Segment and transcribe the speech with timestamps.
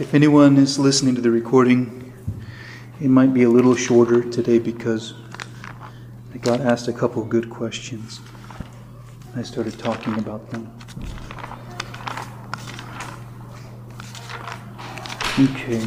[0.00, 2.12] If anyone is listening to the recording,
[3.00, 5.14] it might be a little shorter today because
[6.32, 8.20] I got asked a couple good questions.
[9.34, 10.72] I started talking about them.
[15.40, 15.84] Okay.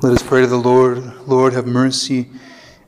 [0.00, 1.28] Let us pray to the Lord.
[1.28, 2.30] Lord, have mercy.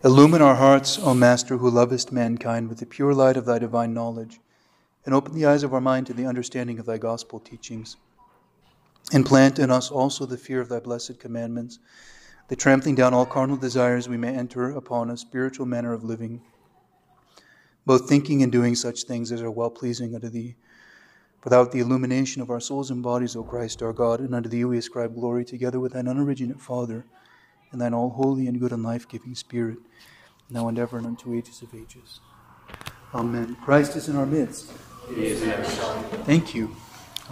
[0.05, 3.95] Illumine our hearts, O Master, who lovest mankind with the pure light of thy divine
[3.95, 4.41] knowledge,
[5.07, 7.97] and open the eyes of our mind to the understanding of thy gospel teachings.
[9.13, 11.79] And plant in us also the fear of thy blessed commandments,
[12.49, 16.43] that trampling down all carnal desires we may enter upon a spiritual manner of living,
[17.87, 20.57] both thinking and doing such things as are well pleasing unto thee
[21.45, 24.65] Without the illumination of our souls and bodies, O Christ our God, and unto thee
[24.65, 27.05] we ascribe glory together with thine unoriginate Father,
[27.73, 29.79] and thine all holy and good and life giving Spirit,
[30.49, 32.21] now and ever and unto ages of ages.
[33.15, 33.57] Amen.
[33.63, 34.73] Christ is in our midst.
[35.09, 35.65] He is in our
[36.25, 36.77] Thank you.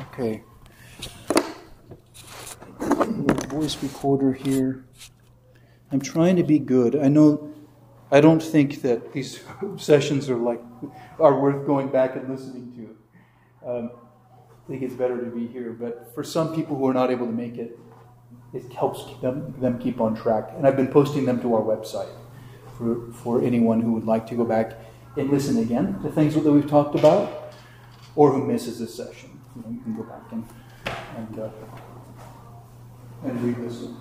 [0.01, 0.43] Okay.
[3.49, 4.85] Voice recorder here.
[5.93, 6.97] I'm trying to be good.
[6.97, 7.53] I know
[8.11, 9.41] I don't think that these
[9.77, 10.61] sessions are like
[11.19, 12.73] are worth going back and listening
[13.63, 13.69] to.
[13.69, 13.91] Um,
[14.49, 15.73] I think it's better to be here.
[15.73, 17.79] But for some people who are not able to make it,
[18.53, 20.51] it helps them, them keep on track.
[20.57, 22.11] And I've been posting them to our website
[22.77, 24.73] for, for anyone who would like to go back
[25.17, 27.55] and listen again to things that we've talked about
[28.17, 29.41] or who misses this session.
[29.55, 30.45] You, know, you can go back and,
[31.17, 31.51] and, uh,
[33.25, 33.97] and re-listen.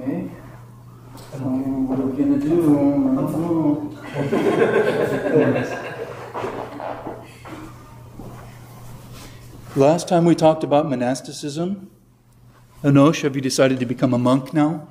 [0.00, 0.30] Okay.
[1.34, 2.60] Um, what are we going to do?
[9.76, 11.93] Last time we talked about monasticism.
[12.84, 14.86] Anosh, have you decided to become a monk now?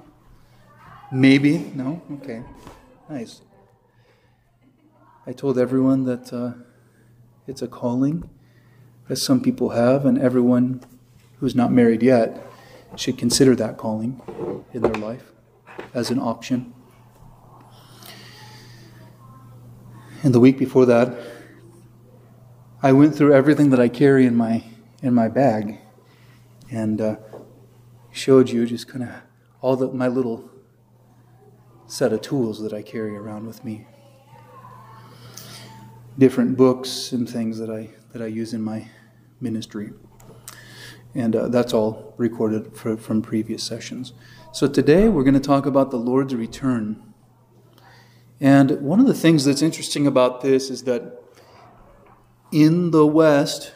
[1.12, 1.60] Maybe?
[1.76, 2.02] No?
[2.14, 2.42] Okay.
[3.08, 3.42] Nice.
[5.28, 6.54] I told everyone that uh,
[7.46, 8.28] it's a calling
[9.10, 10.82] that some people have, and everyone
[11.38, 12.44] who's not married yet
[12.96, 14.20] should consider that calling
[14.74, 15.32] in their life
[15.94, 16.74] as an option.
[20.24, 21.16] And the week before that,
[22.82, 24.64] I went through everything that I carry in my
[25.04, 25.78] in my bag
[26.72, 27.18] and uh,
[28.14, 29.10] showed you just kind of
[29.60, 30.50] all the, my little
[31.88, 33.88] set of tools that I carry around with me.
[36.18, 38.88] Different books and things that I, that I use in my
[39.42, 39.92] ministry.
[41.16, 44.14] And uh, that's all recorded for, from previous sessions.
[44.52, 47.14] So today we're going to talk about the Lord's return.
[48.40, 51.20] And one of the things that's interesting about this is that
[52.52, 53.74] in the West,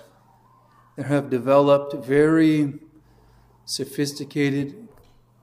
[0.96, 2.80] there have developed very
[3.68, 4.88] sophisticated,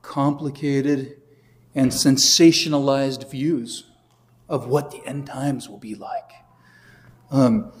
[0.01, 1.21] complicated,
[1.75, 3.85] and sensationalized views
[4.49, 6.31] of what the end times will be like.
[7.29, 7.71] Um,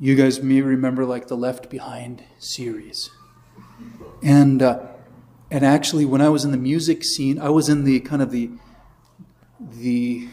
[0.00, 3.10] you guys may remember like the Left Behind series,
[4.22, 4.86] and uh,
[5.50, 8.32] and actually, when I was in the music scene, I was in the kind of
[8.32, 8.50] the
[9.60, 10.28] the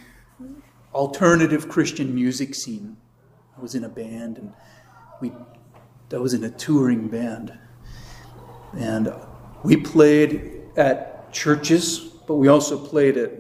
[0.94, 2.98] alternative Christian music scene.
[3.56, 4.54] I was in a band, and
[5.22, 5.32] we
[6.10, 7.54] that was in a touring band.
[8.78, 9.14] And
[9.64, 13.32] we played at churches, but we also played at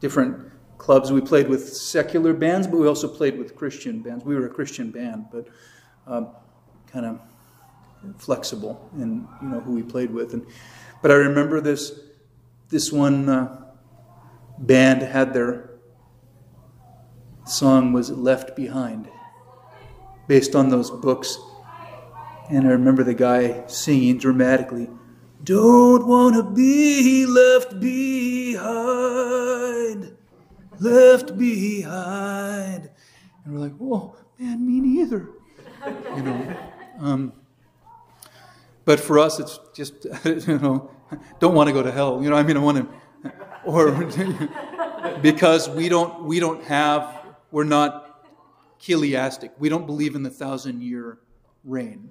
[0.00, 1.12] different clubs.
[1.12, 4.24] We played with secular bands, but we also played with Christian bands.
[4.24, 5.48] We were a Christian band, but
[6.06, 6.28] um,
[6.86, 7.20] kind of
[8.18, 10.32] flexible in you know who we played with.
[10.32, 10.46] And
[11.02, 11.92] but I remember this
[12.68, 13.64] this one uh,
[14.58, 15.70] band had their
[17.44, 19.08] song was "Left Behind,"
[20.28, 21.38] based on those books
[22.50, 24.90] and I remember the guy singing dramatically,
[25.44, 28.66] Don't want to be left behind,
[30.80, 32.90] left behind.
[33.44, 35.28] And we're like, Whoa, man, me neither.
[36.16, 36.56] You know.
[36.98, 37.32] Um,
[38.84, 40.90] but for us, it's just, you know,
[41.38, 42.22] don't want to go to hell.
[42.22, 43.32] You know, I mean, I want to,
[43.64, 43.92] or
[45.22, 48.26] because we don't, we don't have, we're not
[48.80, 49.52] chiliastic.
[49.58, 51.18] We don't believe in the thousand year
[51.64, 52.10] reign.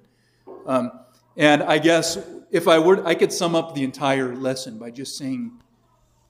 [0.65, 0.91] Um,
[1.38, 2.17] and I guess
[2.51, 5.51] if I were, I could sum up the entire lesson by just saying,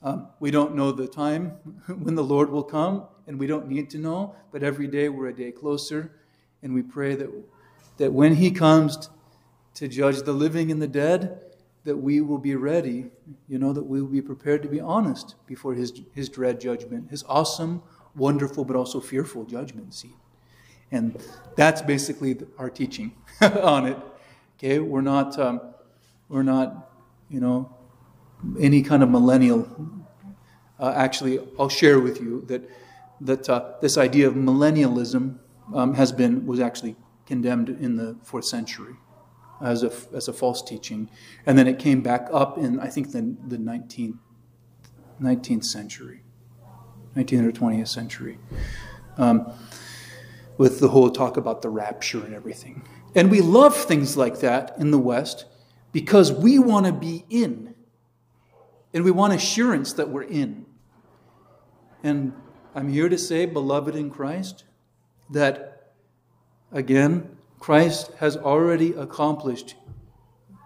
[0.01, 1.49] um, we don't know the time
[1.87, 5.27] when the Lord will come, and we don't need to know, but every day we're
[5.27, 6.11] a day closer,
[6.63, 7.29] and we pray that,
[7.97, 9.09] that when He comes
[9.75, 11.41] to judge the living and the dead,
[11.83, 13.05] that we will be ready,
[13.47, 17.09] you know, that we will be prepared to be honest before His, his dread judgment,
[17.09, 17.81] His awesome,
[18.15, 20.15] wonderful, but also fearful judgment seat.
[20.91, 21.21] And
[21.55, 23.97] that's basically our teaching on it.
[24.59, 25.61] Okay, we're not, um,
[26.27, 26.91] we're not,
[27.29, 27.73] you know,
[28.59, 29.65] any kind of millennial.
[30.77, 32.69] Uh, actually, I'll share with you that
[33.21, 35.37] that uh, this idea of millennialism
[35.73, 38.95] um, has been was actually condemned in the fourth century
[39.61, 41.09] as a, as a false teaching.
[41.45, 44.17] And then it came back up in, I think, the, the 19th,
[45.21, 46.21] 19th century,
[47.15, 48.39] 19th or 20th century,
[49.17, 49.51] um,
[50.57, 52.83] with the whole talk about the rapture and everything.
[53.15, 55.45] And we love things like that in the West
[55.91, 57.73] because we want to be in.
[58.93, 60.65] And we want assurance that we're in.
[62.03, 62.33] And
[62.73, 64.63] I'm here to say, beloved in Christ,
[65.29, 65.93] that
[66.71, 69.75] again, Christ has already accomplished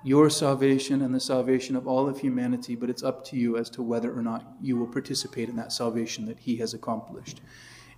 [0.04, 3.70] your salvation and the salvation of all of humanity, but it's up to you as
[3.72, 7.40] to whether or not you will participate in that salvation that he has accomplished.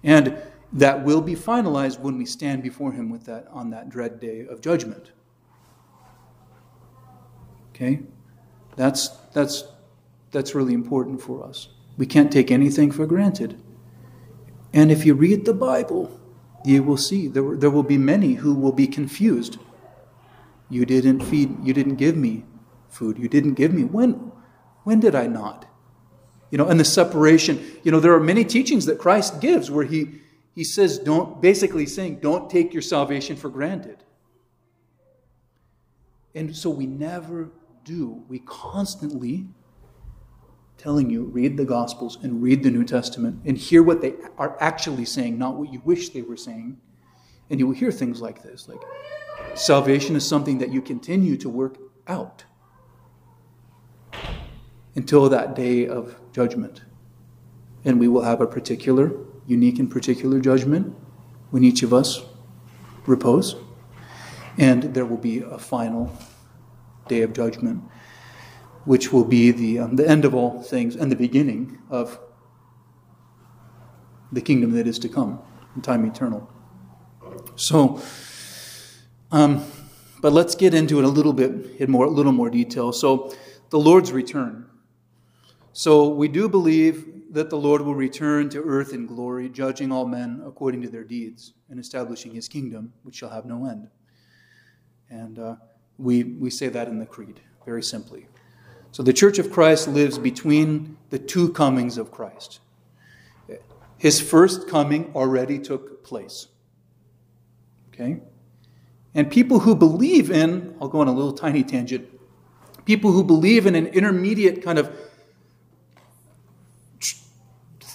[0.04, 0.38] And
[0.74, 4.46] that will be finalized when we stand before him with that on that dread day
[4.50, 5.12] of judgment.
[7.70, 8.02] Okay?
[8.76, 9.66] That's that's
[10.32, 11.70] that's really important for us.
[11.98, 13.62] We can't take anything for granted.
[14.74, 16.20] And if you read the Bible,
[16.66, 19.58] you will see there, there will be many who will be confused.
[20.70, 22.44] You didn't feed, you didn't give me
[22.90, 23.18] food.
[23.18, 23.84] You didn't give me.
[23.84, 24.32] When,
[24.84, 25.66] when did I not?
[26.50, 29.86] You know, and the separation, you know, there are many teachings that Christ gives where
[29.86, 30.22] he,
[30.56, 34.04] he says, don't, basically saying, don't take your salvation for granted.
[36.34, 37.52] And so we never
[37.84, 38.24] do.
[38.30, 39.48] We constantly
[40.78, 44.58] telling you read the Gospels and read the New Testament and hear what they are
[44.62, 46.78] actually saying, not what you wish they were saying.
[47.50, 48.82] And you will hear things like this like,
[49.56, 52.46] salvation is something that you continue to work out
[54.96, 56.82] until that day of judgment.
[57.84, 59.14] And we will have a particular,
[59.48, 60.96] unique and particular judgment
[61.52, 62.22] when each of us
[63.06, 63.56] repose.
[64.58, 66.16] And there will be a final
[67.08, 67.84] day of judgment
[68.86, 72.20] which will be the, um, the end of all things and the beginning of
[74.32, 75.40] the kingdom that is to come
[75.76, 76.50] in time eternal.
[77.56, 78.02] So,
[79.32, 79.66] um,
[80.22, 82.92] but let's get into it a little bit in more, a little more detail.
[82.92, 83.34] So,
[83.70, 84.68] the Lord's return.
[85.74, 90.06] So, we do believe that the Lord will return to earth in glory, judging all
[90.06, 93.90] men according to their deeds and establishing his kingdom, which shall have no end.
[95.10, 95.56] And uh,
[95.98, 98.28] we, we say that in the Creed, very simply.
[98.94, 102.62] So the Church of Christ lives between the two comings of Christ.
[103.98, 106.48] His first coming already took place.
[107.94, 108.22] Okay?
[109.14, 112.08] And people who believe in, I'll go on a little tiny tangent,
[112.86, 114.96] people who believe in an intermediate kind of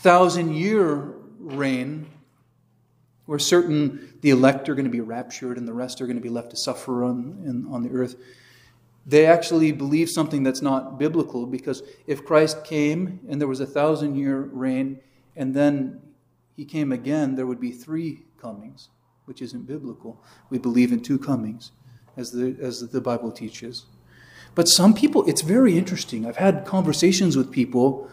[0.03, 2.07] thousand year reign
[3.27, 6.23] where certain, the elect are going to be raptured and the rest are going to
[6.23, 8.17] be left to suffer on, in, on the earth
[9.07, 13.67] they actually believe something that's not biblical because if Christ came and there was a
[13.67, 15.01] thousand year reign
[15.37, 16.01] and then
[16.55, 18.91] he came again, there would be three comings,
[19.25, 20.23] which isn't biblical.
[20.51, 21.73] We believe in two comings,
[22.17, 23.87] as the, as the Bible teaches.
[24.55, 26.27] But some people, it's very interesting.
[26.27, 28.11] I've had conversations with people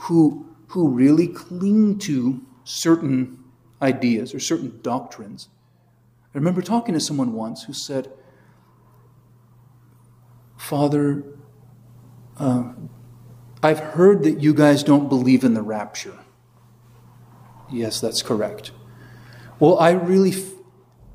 [0.00, 3.38] who, who really cling to certain
[3.80, 5.48] ideas or certain doctrines.
[6.34, 8.10] I remember talking to someone once who said,
[10.56, 11.22] Father,
[12.38, 12.72] uh,
[13.62, 16.18] I've heard that you guys don't believe in the rapture.
[17.70, 18.72] Yes, that's correct.
[19.58, 20.52] Well, I really, f-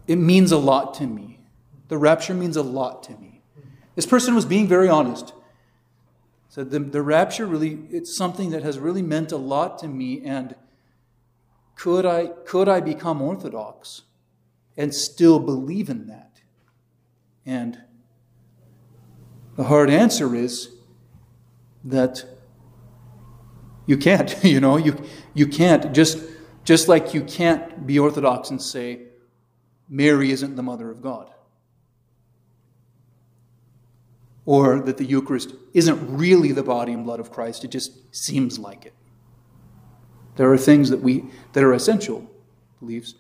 [0.07, 1.39] it means a lot to me.
[1.89, 3.41] The rapture means a lot to me.
[3.95, 5.33] This person was being very honest.
[6.49, 10.21] Said the, the rapture really, it's something that has really meant a lot to me,
[10.25, 10.55] and
[11.75, 14.01] could I, could I become Orthodox
[14.75, 16.41] and still believe in that?
[17.45, 17.79] And
[19.55, 20.75] the hard answer is
[21.83, 22.25] that
[23.85, 25.01] you can't, you know, you,
[25.35, 25.93] you can't.
[25.93, 26.17] Just,
[26.63, 29.03] just like you can't be Orthodox and say,
[29.87, 31.29] Mary isn't the mother of God.
[34.49, 38.57] Or that the Eucharist isn't really the body and blood of Christ, it just seems
[38.57, 38.95] like it.
[40.37, 42.27] There are things that we that are essential
[42.79, 43.13] beliefs,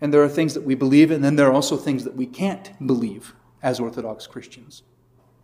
[0.00, 2.24] and there are things that we believe, and then there are also things that we
[2.24, 4.84] can't believe as Orthodox Christians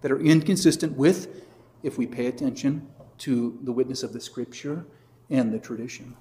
[0.01, 1.45] that are inconsistent with,
[1.83, 4.87] if we pay attention to the witness of the Scripture
[5.29, 6.17] and the tradition,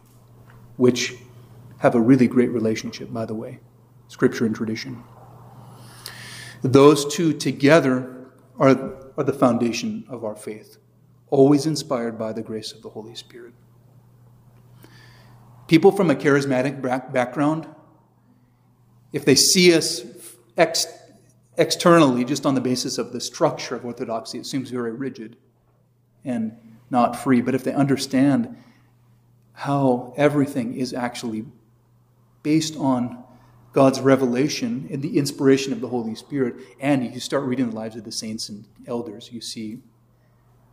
[0.75, 1.13] which
[1.77, 3.61] have a really great relationship, by the way
[4.09, 5.01] Scripture and tradition.
[6.63, 8.18] Those two together
[8.59, 10.77] are, are the foundation of our faith,
[11.29, 13.53] always inspired by the grace of the Holy Spirit.
[15.67, 16.81] People from a charismatic
[17.13, 17.67] background,
[19.13, 20.03] if they see us
[20.57, 20.87] ex-
[21.57, 25.37] externally, just on the basis of the structure of orthodoxy, it seems very rigid
[26.25, 26.57] and
[26.89, 27.41] not free.
[27.41, 28.57] But if they understand
[29.53, 31.45] how everything is actually
[32.43, 33.23] based on
[33.71, 36.55] God's revelation and the inspiration of the Holy Spirit.
[36.79, 39.79] And if you start reading the lives of the saints and elders, you see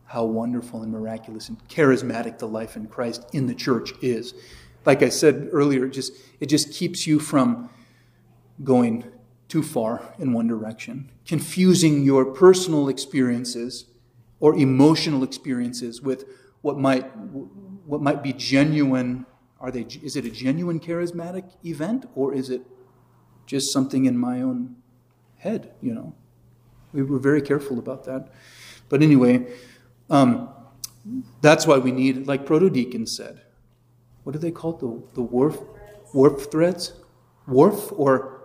[0.06, 4.34] how wonderful and miraculous and charismatic the life in Christ in the church is.
[4.84, 7.68] Like I said earlier, it just, it just keeps you from
[8.62, 9.04] going
[9.48, 13.86] too far in one direction, confusing your personal experiences
[14.40, 16.24] or emotional experiences with
[16.62, 17.02] what might,
[17.84, 19.26] what might be genuine.
[19.60, 22.62] Are they, is it a genuine charismatic event or is it
[23.46, 24.76] just something in my own
[25.38, 26.14] head, you know?
[26.92, 28.28] We were very careful about that.
[28.88, 29.46] But anyway,
[30.10, 30.48] um,
[31.40, 33.42] that's why we need, like Proto Deacon said,
[34.24, 34.72] what do they call?
[34.72, 35.56] The, the warp,
[36.12, 36.92] warp threads?
[37.46, 38.40] Warp or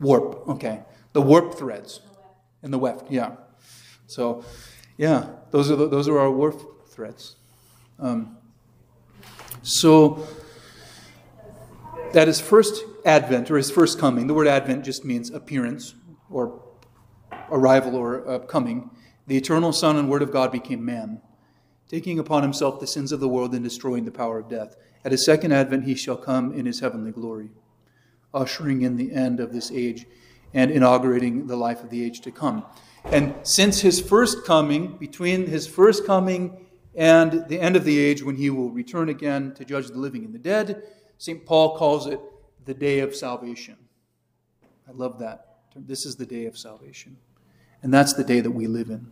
[0.00, 0.48] warp?
[0.48, 0.82] Okay.
[1.12, 2.00] The warp threads
[2.62, 3.36] in the weft, yeah.
[4.06, 4.44] So,
[4.96, 7.36] yeah, those are, the, those are our warp threads.
[7.98, 8.36] Um,
[9.62, 10.26] so,
[12.12, 14.26] that is first advent or his first coming.
[14.26, 15.94] The word advent just means appearance
[16.30, 16.62] or
[17.50, 18.90] arrival or uh, coming.
[19.26, 21.20] The eternal Son and Word of God became man,
[21.88, 24.76] taking upon himself the sins of the world and destroying the power of death.
[25.04, 27.50] At his second advent, he shall come in his heavenly glory,
[28.32, 30.06] ushering in the end of this age
[30.54, 32.64] and inaugurating the life of the age to come.
[33.04, 38.22] And since his first coming, between his first coming and the end of the age
[38.22, 40.82] when he will return again to judge the living and the dead,
[41.18, 41.44] St.
[41.46, 42.20] Paul calls it
[42.64, 43.76] the day of salvation.
[44.88, 45.58] I love that.
[45.74, 47.16] This is the day of salvation.
[47.82, 49.10] And that's the day that we live in.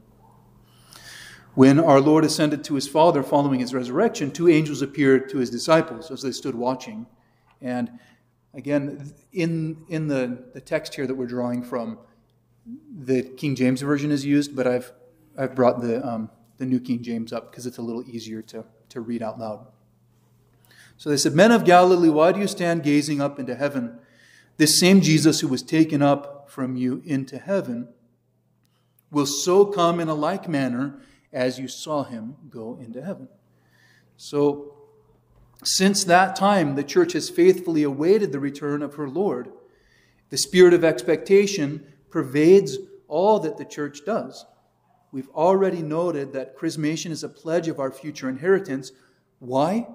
[1.54, 5.50] When our Lord ascended to his Father following his resurrection, two angels appeared to his
[5.50, 7.06] disciples as they stood watching.
[7.60, 7.98] And
[8.54, 11.98] again, in, in the, the text here that we're drawing from,
[13.02, 14.92] the King James Version is used, but I've,
[15.36, 18.64] I've brought the, um, the New King James up because it's a little easier to,
[18.90, 19.66] to read out loud.
[21.00, 23.98] So they said, Men of Galilee, why do you stand gazing up into heaven?
[24.58, 27.88] This same Jesus who was taken up from you into heaven
[29.10, 31.00] will so come in a like manner
[31.32, 33.28] as you saw him go into heaven.
[34.18, 34.74] So,
[35.64, 39.50] since that time, the church has faithfully awaited the return of her Lord.
[40.28, 42.76] The spirit of expectation pervades
[43.08, 44.44] all that the church does.
[45.12, 48.92] We've already noted that chrismation is a pledge of our future inheritance.
[49.38, 49.86] Why?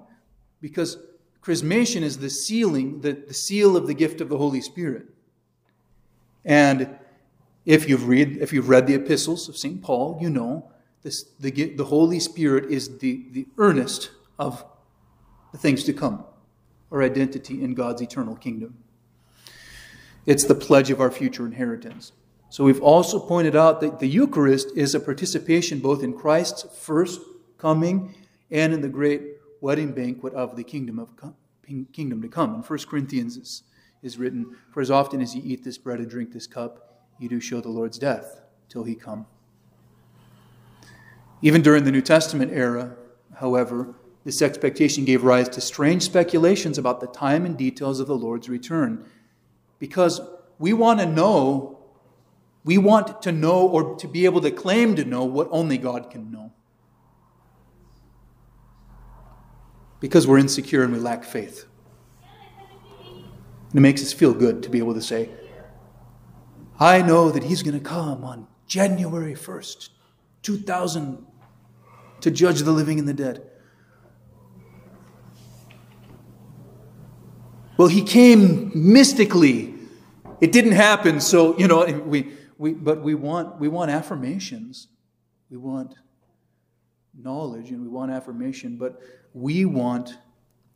[0.60, 0.98] Because
[1.42, 5.06] chrismation is the sealing, the, the seal of the gift of the Holy Spirit.
[6.44, 6.96] And
[7.64, 9.82] if you've read, if you've read the epistles of St.
[9.82, 10.70] Paul, you know
[11.02, 14.64] this, the, the Holy Spirit is the, the earnest of
[15.52, 16.24] the things to come,
[16.90, 18.76] our identity in God's eternal kingdom.
[20.26, 22.12] It's the pledge of our future inheritance.
[22.50, 27.20] So we've also pointed out that the Eucharist is a participation both in Christ's first
[27.58, 28.14] coming
[28.50, 29.35] and in the great
[29.66, 31.10] wedding banquet of the kingdom of
[31.92, 32.54] kingdom to come.
[32.54, 33.64] In 1 Corinthians is,
[34.00, 37.28] is written, For as often as ye eat this bread and drink this cup, you
[37.28, 39.26] do show the Lord's death till he come.
[41.42, 42.94] Even during the New Testament era,
[43.40, 48.16] however, this expectation gave rise to strange speculations about the time and details of the
[48.16, 49.04] Lord's return.
[49.80, 50.20] Because
[50.60, 51.80] we want to know,
[52.62, 56.08] we want to know or to be able to claim to know what only God
[56.08, 56.52] can know.
[60.00, 61.66] Because we're insecure and we lack faith.
[63.70, 65.30] And it makes us feel good to be able to say,
[66.78, 69.88] I know that he's going to come on January 1st,
[70.42, 71.26] 2000,
[72.20, 73.42] to judge the living and the dead.
[77.76, 79.74] Well, he came mystically.
[80.40, 84.88] It didn't happen, so, you know, we, we, but we want, we want affirmations.
[85.50, 85.94] We want
[87.18, 89.00] knowledge and we want affirmation, but
[89.36, 90.16] we want,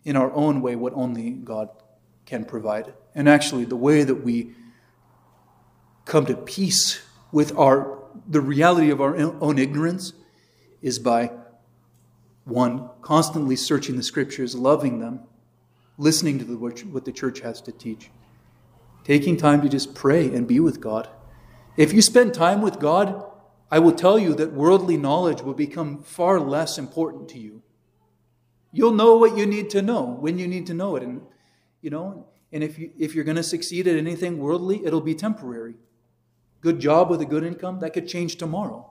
[0.04, 1.70] in our own way, what only God
[2.26, 2.92] can provide.
[3.14, 4.52] And actually, the way that we
[6.04, 7.00] come to peace
[7.32, 7.98] with our
[8.28, 10.12] the reality of our own ignorance
[10.82, 11.30] is by
[12.44, 15.20] one constantly searching the scriptures, loving them,
[15.96, 18.10] listening to the, what the church has to teach,
[19.04, 21.08] taking time to just pray and be with God.
[21.76, 23.24] If you spend time with God,
[23.70, 27.62] I will tell you that worldly knowledge will become far less important to you.
[28.72, 31.22] You'll know what you need to know when you need to know it, and
[31.80, 32.26] you know.
[32.52, 35.74] And if you if you're going to succeed at anything worldly, it'll be temporary
[36.60, 38.90] good job with a good income, that could change tomorrow.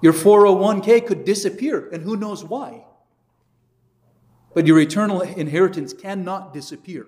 [0.00, 2.84] Your 401k could disappear, and who knows why.
[4.54, 7.06] But your eternal inheritance cannot disappear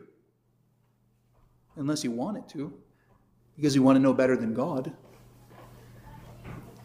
[1.76, 2.72] unless you want it to,
[3.54, 4.92] because you want to know better than God.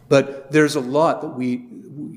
[0.09, 1.67] But there's a lot that we,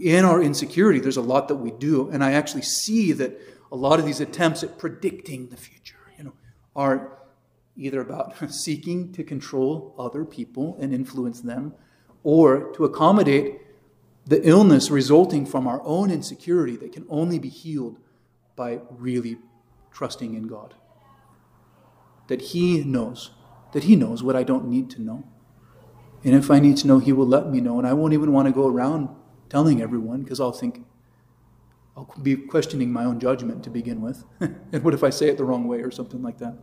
[0.01, 2.09] in our insecurity, there's a lot that we do.
[2.11, 3.39] And I actually see that
[3.71, 6.33] a lot of these attempts at predicting the future, you know,
[6.77, 7.19] are
[7.77, 11.75] either about seeking to control other people and influence them
[12.23, 13.61] or to accommodate
[14.27, 17.99] the illness resulting from our own insecurity that can only be healed
[18.57, 19.37] by really
[19.93, 20.75] trusting in God.
[22.29, 23.33] That He knows,
[23.73, 25.25] that He knows what I don't need to know.
[26.23, 27.79] And if I need to know, He will let me know.
[27.79, 29.11] And I won't even want to go around
[29.49, 30.85] telling everyone because I'll think,
[31.97, 34.25] I'll be questioning my own judgment to begin with.
[34.41, 36.57] and what if I say it the wrong way or something like that?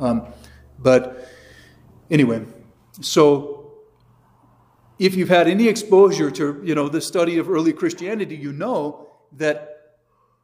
[0.00, 0.26] Um,
[0.78, 1.28] but
[2.10, 2.44] anyway,
[3.00, 3.72] so
[4.98, 9.08] if you've had any exposure to you know the study of early Christianity, you know
[9.32, 9.98] that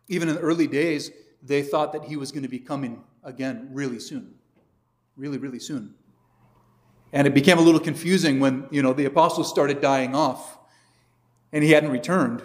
[0.08, 1.10] even in the early days,
[1.42, 4.34] they thought that he was going to be coming again really soon.
[5.16, 5.94] Really, really soon.
[7.12, 10.58] And it became a little confusing when, you know, the apostles started dying off
[11.54, 12.42] and he hadn't returned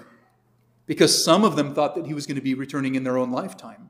[0.85, 3.31] because some of them thought that he was going to be returning in their own
[3.31, 3.89] lifetime.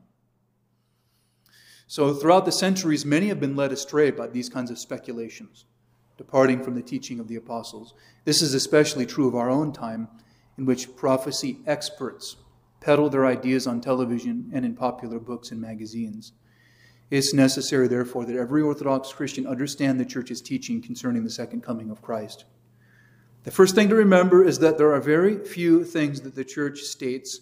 [1.86, 5.66] So throughout the centuries, many have been led astray by these kinds of speculations,
[6.16, 7.92] departing from the teaching of the apostles.
[8.24, 10.08] This is especially true of our own time,
[10.56, 12.36] in which prophecy experts
[12.80, 16.32] peddle their ideas on television and in popular books and magazines.
[17.10, 21.90] It's necessary, therefore, that every Orthodox Christian understand the Church's teaching concerning the second coming
[21.90, 22.46] of Christ.
[23.42, 26.80] The first thing to remember is that there are very few things that the Church
[26.80, 27.40] states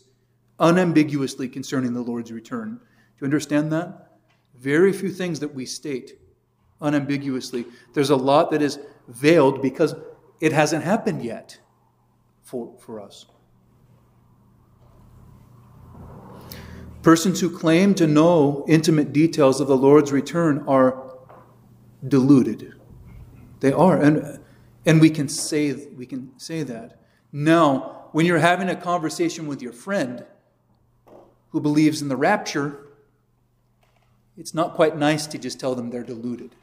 [0.61, 2.76] unambiguously concerning the Lord's return.
[2.76, 2.81] Do
[3.21, 4.19] you understand that?
[4.55, 6.19] Very few things that we state
[6.81, 7.64] unambiguously.
[7.95, 8.78] There's a lot that is
[9.09, 9.95] veiled because
[10.40, 11.59] it hasn't happened yet
[12.43, 13.26] for, for us.
[17.02, 21.17] Persons who claim to know intimate details of the Lord's return are
[22.07, 22.75] deluded.
[23.61, 24.00] They are.
[24.00, 24.40] And,
[24.88, 26.99] and we, can say, we can say that.
[27.30, 30.25] Now, when you're having a conversation with your friend
[31.50, 32.87] who believes in the rapture,
[34.37, 36.54] it's not quite nice to just tell them they're deluded.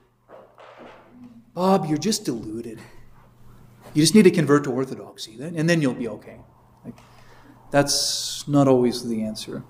[1.53, 2.79] Bob, you're just deluded.
[3.93, 6.39] You just need to convert to orthodoxy, and then you'll be okay.
[6.83, 6.97] Like,
[7.71, 9.63] that's not always the answer.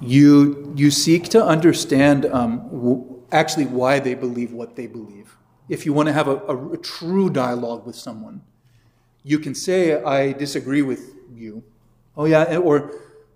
[0.00, 5.36] you, you seek to understand um, actually why they believe what they believe.
[5.68, 8.42] If you want to have a, a, a, true dialogue with someone,
[9.22, 11.62] you can say, I disagree with you.
[12.16, 12.92] Oh, yeah, or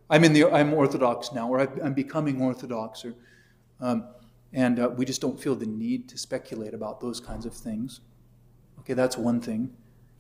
[0.08, 3.14] I'm, in the, I'm Orthodox now, or I'm becoming Orthodox, or,
[3.80, 4.08] um,
[4.52, 8.00] and uh, we just don't feel the need to speculate about those kinds of things.
[8.80, 9.72] Okay, that's one thing.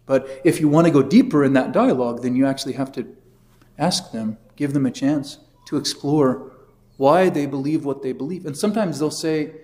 [0.04, 3.16] But if you want to go deeper in that dialogue, then you actually have to
[3.78, 6.52] ask them, give them a chance to explore
[6.96, 8.46] why they believe what they believe.
[8.46, 9.61] And sometimes they'll say,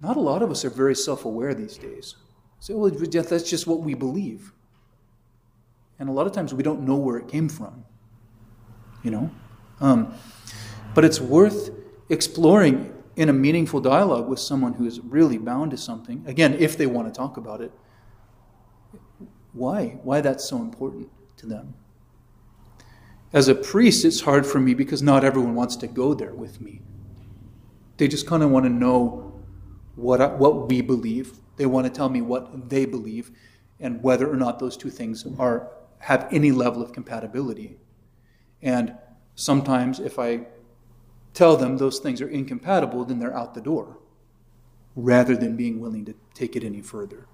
[0.00, 2.16] not a lot of us are very self aware these days.
[2.60, 4.52] Say, well, that's just what we believe.
[5.98, 7.84] And a lot of times we don't know where it came from,
[9.02, 9.30] you know?
[9.80, 10.14] Um,
[10.94, 11.70] but it's worth
[12.08, 16.22] exploring in a meaningful dialogue with someone who is really bound to something.
[16.26, 17.72] Again, if they want to talk about it,
[19.52, 19.98] why?
[20.02, 21.74] Why that's so important to them.
[23.32, 26.60] As a priest, it's hard for me because not everyone wants to go there with
[26.60, 26.80] me.
[27.96, 29.27] They just kind of want to know
[29.98, 31.38] what, I, what we believe.
[31.56, 33.30] They want to tell me what they believe
[33.80, 37.76] and whether or not those two things are, have any level of compatibility.
[38.62, 38.94] And
[39.34, 40.46] sometimes if I
[41.34, 43.98] tell them those things are incompatible, then they're out the door
[44.96, 47.26] rather than being willing to take it any further.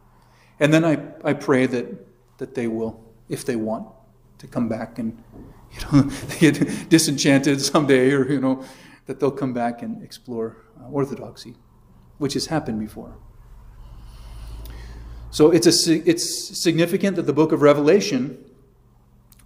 [0.60, 2.06] And then I, I pray that,
[2.38, 3.88] that they will, if they want,
[4.38, 5.22] to come back and
[5.72, 8.64] you know, get disenchanted someday, or you know,
[9.06, 11.54] that they'll come back and explore uh, orthodoxy,
[12.18, 13.16] which has happened before.
[15.30, 18.38] So it's a, it's significant that the book of Revelation,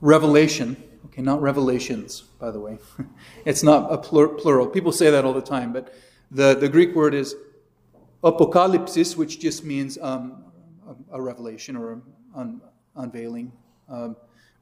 [0.03, 0.77] Revelation,
[1.07, 2.79] okay, not Revelations, by the way,
[3.47, 4.67] it's not a plural.
[4.67, 5.95] People say that all the time, but
[6.31, 7.35] the, the Greek word is
[8.23, 10.45] apocalypsis, which just means um,
[10.87, 12.03] a, a, revelation or
[12.35, 12.61] an
[12.97, 13.51] unveiling.
[13.89, 14.17] Um,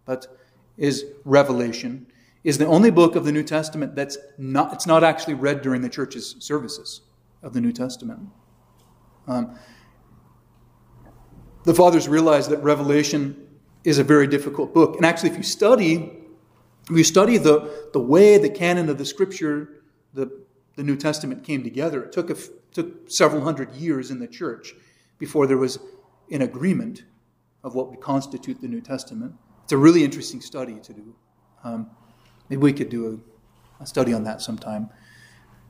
[0.05, 0.29] but
[0.77, 2.07] is Revelation,
[2.45, 5.83] is the only book of the New Testament that's not, it's not actually read during
[5.83, 7.01] the church's services
[7.43, 8.21] of the New Testament.
[9.27, 9.59] Um,
[11.65, 13.49] the fathers realized that Revelation
[13.85, 14.97] is a very difficult book.
[14.97, 16.13] And actually, if you study,
[16.91, 19.83] if you study the, the way the canon of the scripture,
[20.15, 20.31] the,
[20.77, 22.37] the New Testament came together, it took, a,
[22.73, 24.75] took several hundred years in the church
[25.19, 25.79] before there was
[26.31, 27.05] an agreement
[27.65, 29.35] of what would constitute the New Testament.
[29.65, 31.15] It's a really interesting study to do.
[31.65, 31.91] Um,
[32.49, 33.21] maybe we could do
[33.81, 34.89] a, a study on that sometime.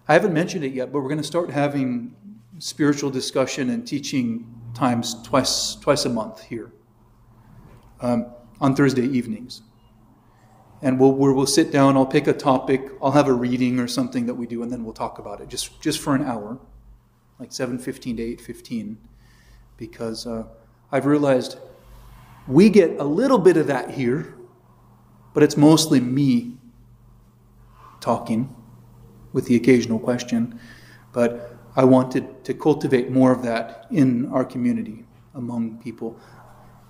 [0.08, 2.14] I haven't mentioned it yet, but we're going to start having
[2.58, 6.70] spiritual discussion and teaching times twice twice a month here
[8.00, 8.26] um,
[8.60, 9.62] on Thursday evenings.
[10.82, 14.26] And we'll, we'll sit down, I'll pick a topic, I'll have a reading or something
[14.26, 16.58] that we do, and then we'll talk about it just, just for an hour,
[17.38, 18.96] like 7.15 to 8.15,
[19.78, 20.44] because uh,
[20.92, 21.58] I've realized
[22.46, 24.34] we get a little bit of that here,
[25.32, 26.58] but it's mostly me
[28.00, 28.55] talking
[29.36, 30.58] with the occasional question.
[31.12, 36.18] But I wanted to cultivate more of that in our community among people.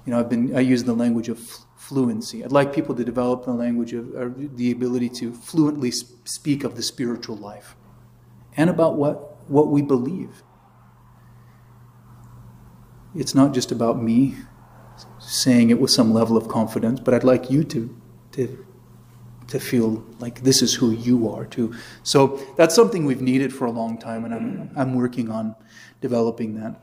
[0.05, 1.41] You know, I've been I use the language of
[1.77, 2.45] fluency.
[2.45, 6.83] I'd like people to develop the language of the ability to fluently speak of the
[6.83, 7.75] spiritual life
[8.57, 9.17] and about what
[9.51, 10.43] what we believe.
[13.15, 14.37] It's not just about me
[15.19, 17.81] saying it with some level of confidence, but I'd like you to
[18.33, 18.66] to
[19.49, 21.75] to feel like this is who you are too.
[22.03, 25.55] So that's something we've needed for a long time, and I'm, I'm working on
[26.01, 26.81] developing that.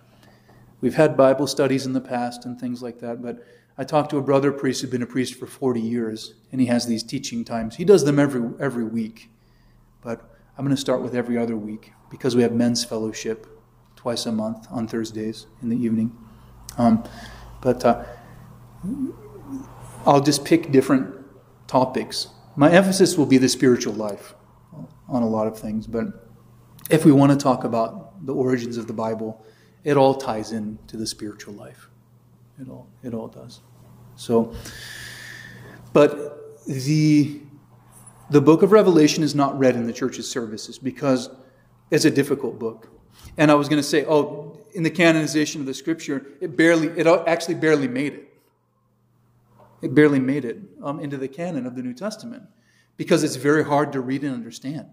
[0.82, 3.46] We've had Bible studies in the past and things like that, but
[3.78, 6.68] I talked to a brother priest who's been a priest for 40 years, and he
[6.68, 7.76] has these teaching times.
[7.76, 9.30] He does them every, every week,
[10.02, 10.22] but
[10.58, 13.48] I'm going to start with every other week because we have men's fellowship
[13.96, 16.16] twice a month on Thursdays in the evening.
[16.78, 17.04] Um,
[17.62, 18.04] but uh,
[20.06, 21.16] I'll just pick different
[21.68, 24.36] topics my emphasis will be the spiritual life
[25.08, 26.08] on a lot of things, but
[26.90, 29.44] if we want to talk about the origins of the Bible,
[29.84, 31.90] it all ties in to the spiritual life.
[32.60, 33.62] It all it all does.
[34.16, 34.54] So
[35.92, 37.42] but the
[38.30, 41.30] the book of Revelation is not read in the church's services because
[41.92, 42.90] it's a difficult book.
[43.38, 46.88] And I was going to say, oh, in the canonization of the scripture, it barely
[46.88, 48.33] it actually barely made it.
[49.84, 52.44] It barely made it um, into the canon of the New Testament
[52.96, 54.88] because it's very hard to read and understand.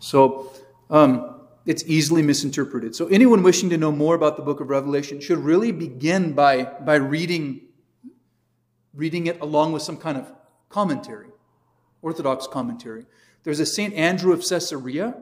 [0.00, 0.52] So
[0.90, 2.96] um, it's easily misinterpreted.
[2.96, 6.64] So anyone wishing to know more about the book of Revelation should really begin by,
[6.64, 7.60] by reading,
[8.92, 10.32] reading it along with some kind of
[10.68, 11.28] commentary,
[12.02, 13.06] Orthodox commentary.
[13.44, 13.94] There's a St.
[13.94, 15.14] Andrew of Caesarea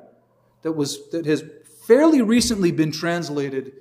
[0.62, 1.44] that, was, that has
[1.86, 3.72] fairly recently been translated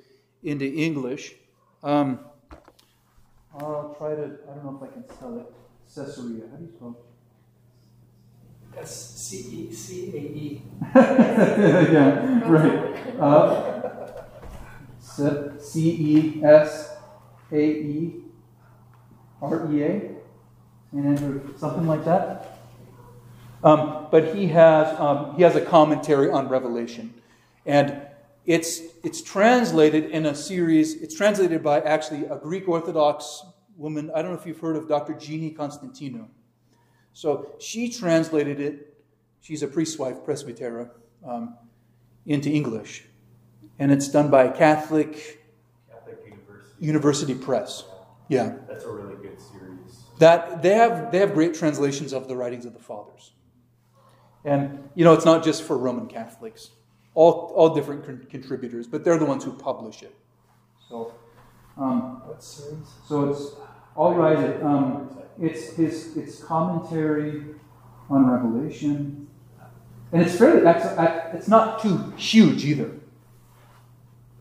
[0.44, 1.36] into English.
[1.84, 2.20] Um,
[3.60, 5.54] I'll try to, I don't know if I can spell it.
[5.94, 6.44] Caesarea.
[6.52, 6.98] How do you spell
[8.78, 10.62] S C E C A E.
[10.96, 13.20] Yeah, right.
[13.20, 14.24] Uh,
[15.60, 16.98] C E S
[17.52, 18.24] A E
[19.41, 20.12] R E A.
[20.91, 22.60] And Andrew, something like that.
[23.63, 27.13] Um, but he has um, he has a commentary on Revelation,
[27.65, 28.05] and
[28.45, 33.43] it's, it's translated in a series, it's translated by actually a Greek Orthodox
[33.75, 34.12] woman.
[34.13, 35.13] I don't know if you've heard of Dr.
[35.13, 36.27] Jeannie Constantinou.
[37.13, 39.03] So she translated it,
[39.41, 40.91] she's a priest's wife, presbytera,
[41.27, 41.58] um,
[42.25, 43.05] into English.
[43.79, 45.41] And it's done by Catholic,
[45.89, 46.86] Catholic University.
[46.86, 47.84] University Press.
[48.29, 48.55] Yeah.
[48.67, 50.03] That's a really good series.
[50.19, 53.31] That they have they have great translations of the writings of the fathers.
[54.45, 56.71] And you know, it's not just for Roman Catholics
[57.15, 60.15] all, all different con- contributors, but they're the ones who publish it.
[60.88, 61.13] So,
[61.78, 63.51] um, so it's
[63.95, 64.62] all right.
[64.62, 67.43] Um, it's his it's commentary
[68.10, 69.28] on Revelation,
[70.12, 70.62] and it's fairly
[71.34, 72.91] it's not too huge either.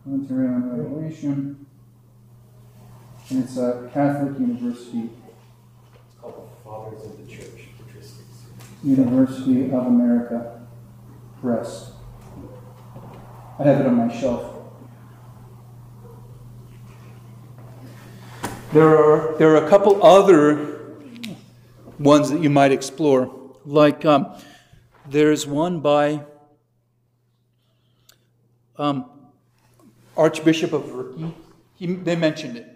[0.03, 1.65] Commentary on Revelation,
[3.29, 5.09] and it's a Catholic University.
[6.05, 7.69] It's called the Fathers of the Church
[8.83, 10.61] University of America
[11.41, 11.94] Press.
[13.57, 14.51] I have it on my shelf.
[18.73, 20.97] There are, there are a couple other
[21.97, 23.33] ones that you might explore.
[23.65, 24.35] Like um,
[25.07, 26.25] there's one by
[28.77, 29.09] um,
[30.17, 31.33] Archbishop Averky.
[31.75, 32.67] He, they mentioned it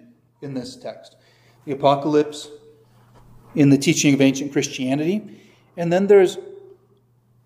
[0.42, 1.18] in this text.
[1.66, 2.48] The Apocalypse
[3.56, 5.42] in the teaching of ancient Christianity.
[5.76, 6.38] And then there's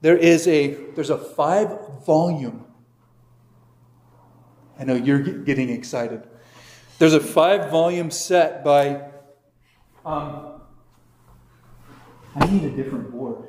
[0.01, 1.69] there is a there's a five
[2.05, 2.62] volume
[4.79, 6.23] I know you're getting excited.
[6.99, 9.09] There's a five volume set by.
[10.05, 10.61] Um,
[12.35, 13.47] I need a different board.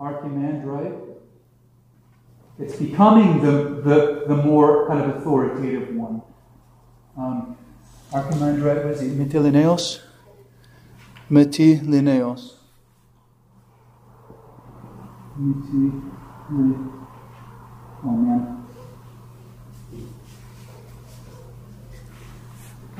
[0.00, 1.16] Archimandrite.
[2.58, 6.22] It's becoming the, the, the more kind of authoritative one.
[7.16, 7.56] Um,
[8.12, 9.16] Archimandrite was it?
[9.16, 10.00] Mytilinaios?
[11.30, 12.54] Mytilinaios.
[15.38, 16.94] Mytilinaios.
[18.04, 18.57] Oh man.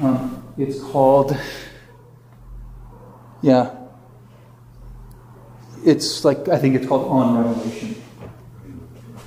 [0.00, 1.36] Um, it's called,
[3.42, 3.74] yeah,
[5.84, 8.02] it's like, I think it's called On Revelation.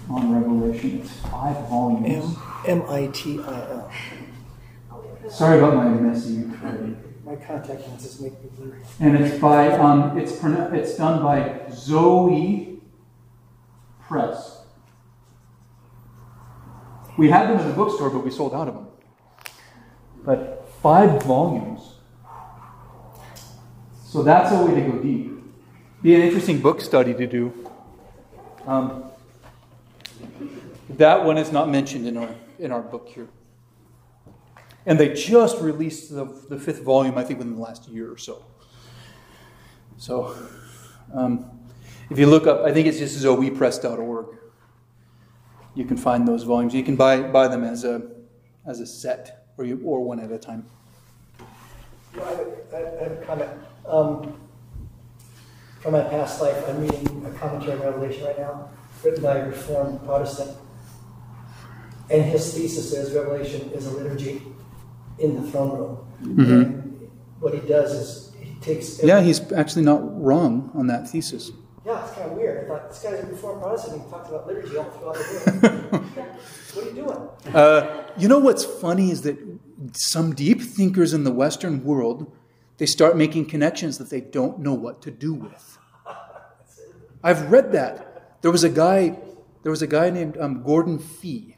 [0.10, 1.02] On Revelation.
[1.02, 2.38] It's five volumes.
[2.66, 3.92] M I T I L.
[5.30, 6.46] Sorry about my messy.
[7.26, 8.82] My contact lenses make me blurry.
[9.00, 12.82] And it's by um, it's it's done by Zoe
[14.02, 14.64] Press.
[17.18, 18.88] We had them in the bookstore, but we sold out of them.
[20.24, 21.96] But five volumes.
[24.06, 25.32] So that's a way to go deep.
[26.02, 27.70] Be an interesting book study to do.
[28.65, 29.06] Um,
[30.89, 33.28] that one is not mentioned in our in our book here.
[34.86, 38.17] And they just released the, the fifth volume, I think, within the last year or
[38.17, 38.46] so.
[39.98, 40.36] So,
[41.13, 41.60] um,
[42.10, 44.26] if you look up, I think it's just zoepress.org.
[45.76, 46.74] You can find those volumes.
[46.74, 48.02] You can buy, buy them as a,
[48.65, 50.65] as a set or, you, or one at a time.
[51.39, 53.50] I have a- I have a comment.
[53.88, 54.34] Um,
[55.80, 58.69] From my past life, I'm reading a commentary on Revelation right now,
[59.04, 60.52] written by a Reformed Protestant.
[62.12, 64.43] And his thesis is Revelation is a liturgy
[65.17, 66.38] in the throne room.
[66.47, 69.02] And what he does is he takes.
[69.02, 71.50] Yeah, he's actually not wrong on that thesis.
[71.84, 72.65] Yeah, it's kind of weird.
[72.65, 74.04] I thought this guy's a Reformed Protestant.
[74.04, 76.04] He talks about liturgy all throughout the book.
[76.76, 77.56] what are you doing?
[77.56, 79.38] Uh, you know what's funny is that
[79.93, 82.32] some deep thinkers in the Western world
[82.82, 85.78] they start making connections that they don't know what to do with.
[87.24, 88.41] I've read that.
[88.41, 89.19] There was a guy.
[89.62, 91.58] There was a guy named um, Gordon Fee.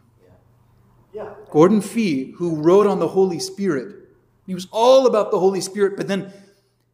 [1.13, 1.29] Yeah.
[1.49, 3.95] Gordon Fee, who wrote on the Holy Spirit.
[4.45, 6.33] He was all about the Holy Spirit, but then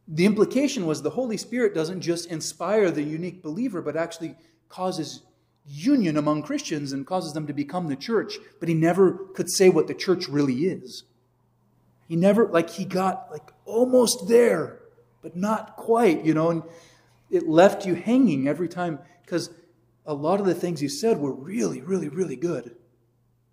[0.06, 4.36] the implication was the Holy Spirit doesn't just inspire the unique believer, but actually
[4.68, 5.22] causes
[5.70, 8.38] union among Christians and causes them to become the church.
[8.58, 11.04] But he never could say what the church really is.
[12.08, 14.80] He never, like, he got like almost there,
[15.22, 16.62] but not quite, you know, and
[17.30, 19.50] it left you hanging every time because
[20.04, 22.74] a lot of the things he said were really, really, really good.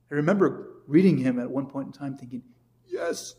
[0.10, 2.42] I remember reading him at one point in time thinking,
[2.88, 3.36] yes,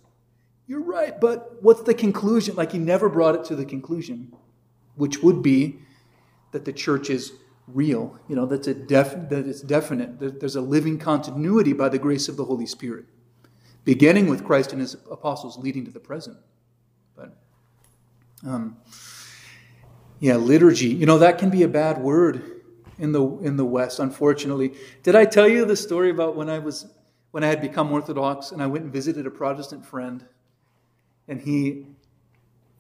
[0.69, 2.55] you're right, but what's the conclusion?
[2.55, 4.33] Like he never brought it to the conclusion,
[4.95, 5.81] which would be
[6.53, 7.33] that the church is
[7.73, 10.41] real, you know, that's a def- that it's definite.
[10.41, 13.05] There's a living continuity by the grace of the Holy Spirit,
[13.85, 16.39] beginning with Christ and his apostles, leading to the present.
[17.17, 17.37] But,
[18.47, 18.77] um,
[20.21, 22.63] yeah, liturgy, you know, that can be a bad word
[22.99, 24.75] in the in the West, unfortunately.
[25.03, 26.93] Did I tell you the story about when I was
[27.31, 30.25] when I had become Orthodox and I went and visited a Protestant friend,
[31.29, 31.87] and he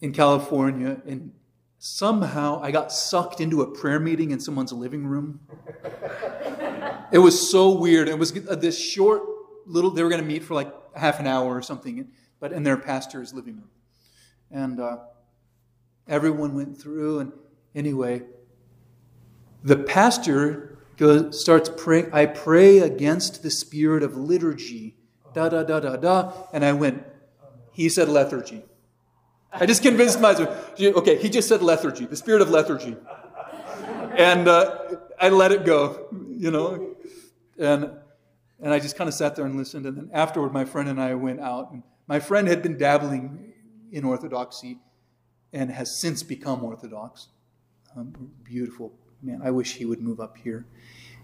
[0.01, 1.33] in California, and
[1.79, 5.41] somehow I got sucked into a prayer meeting in someone's living room.
[7.12, 8.09] it was so weird.
[8.09, 9.23] It was this short
[9.67, 9.91] little.
[9.91, 12.09] They were going to meet for like half an hour or something,
[12.41, 13.71] but in their pastor's living room,
[14.51, 14.99] and uh,
[16.09, 17.21] everyone went through.
[17.21, 17.33] And
[17.75, 18.23] anyway,
[19.62, 22.11] the pastor goes, starts praying.
[22.12, 24.97] I pray against the spirit of liturgy.
[25.33, 26.33] Da da da da da.
[26.53, 27.05] And I went.
[27.73, 28.64] He said lethargy.
[29.53, 30.79] I just convinced myself.
[30.81, 32.97] Okay, he just said lethargy, the spirit of lethargy,
[34.17, 34.79] and uh,
[35.21, 36.09] I let it go.
[36.31, 36.97] You know,
[37.59, 37.91] and
[38.61, 39.87] and I just kind of sat there and listened.
[39.87, 41.71] And then afterward, my friend and I went out.
[41.73, 43.53] And my friend had been dabbling
[43.93, 44.79] in orthodoxy,
[45.53, 47.29] and has since become Orthodox.
[47.97, 49.41] Um, beautiful man.
[49.43, 50.67] I wish he would move up here.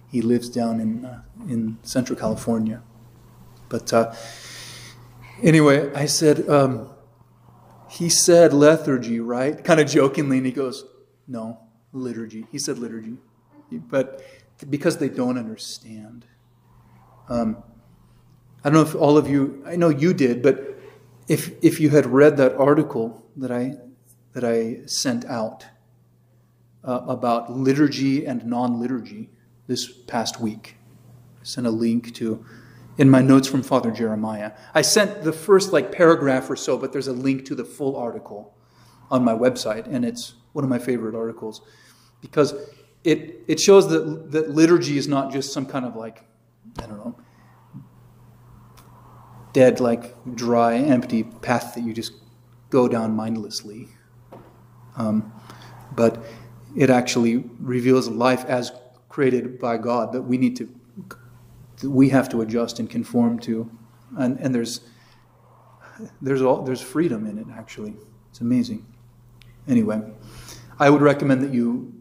[0.08, 2.82] He lives down in uh, in Central California.
[3.68, 4.14] But uh,
[5.42, 6.93] anyway, I said, um,
[7.94, 9.62] he said lethargy, right?
[9.62, 10.84] Kind of jokingly, and he goes,
[11.28, 11.60] no,
[11.92, 12.44] liturgy.
[12.50, 13.18] He said liturgy.
[13.70, 14.20] But
[14.68, 16.26] because they don't understand.
[17.28, 17.62] Um,
[18.64, 20.76] I don't know if all of you, I know you did, but
[21.28, 23.76] if, if you had read that article that I,
[24.32, 25.66] that I sent out
[26.82, 29.30] uh, about liturgy and non liturgy
[29.68, 30.76] this past week,
[31.40, 32.44] I sent a link to
[32.96, 34.52] in my notes from Father Jeremiah.
[34.74, 37.96] I sent the first like paragraph or so, but there's a link to the full
[37.96, 38.54] article
[39.10, 41.60] on my website, and it's one of my favorite articles
[42.20, 42.54] because
[43.02, 46.24] it it shows that that liturgy is not just some kind of like
[46.78, 47.16] I don't know
[49.54, 52.12] dead like dry empty path that you just
[52.70, 53.88] go down mindlessly,
[54.96, 55.32] um,
[55.94, 56.22] but
[56.76, 58.72] it actually reveals life as
[59.08, 60.68] created by God that we need to
[61.86, 63.70] we have to adjust and conform to,
[64.16, 64.80] and, and there's
[66.20, 67.46] there's all there's freedom in it.
[67.56, 67.94] Actually,
[68.30, 68.84] it's amazing.
[69.68, 70.02] Anyway,
[70.78, 71.92] I would recommend that you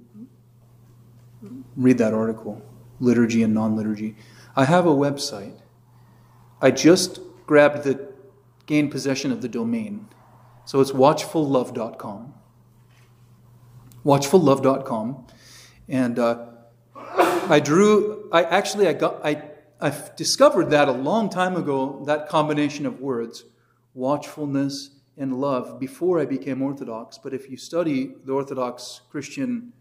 [1.76, 2.62] read that article,
[3.00, 4.16] liturgy and non-liturgy.
[4.56, 5.60] I have a website.
[6.62, 8.14] I just grabbed the
[8.66, 10.08] gained possession of the domain,
[10.66, 12.34] so it's watchfullove.com.
[14.06, 15.28] Watchfullove.com,
[15.88, 16.46] and uh,
[16.96, 18.30] I drew.
[18.32, 19.53] I actually I got I
[19.84, 23.44] I've discovered that a long time ago, that combination of words,
[23.94, 27.18] watchfulness and love, before I became Orthodox.
[27.18, 29.74] But if you study the Orthodox Christian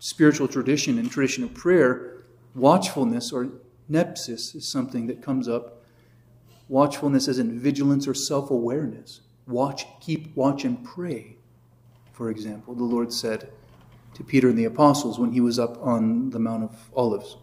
[0.00, 2.24] spiritual tradition and tradition of prayer,
[2.56, 3.50] watchfulness or
[3.88, 5.84] nepsis is something that comes up.
[6.68, 9.20] Watchfulness as in vigilance or self awareness.
[9.46, 11.36] Watch, keep watch and pray.
[12.10, 13.52] For example, the Lord said
[14.14, 17.36] to Peter and the apostles when he was up on the Mount of Olives.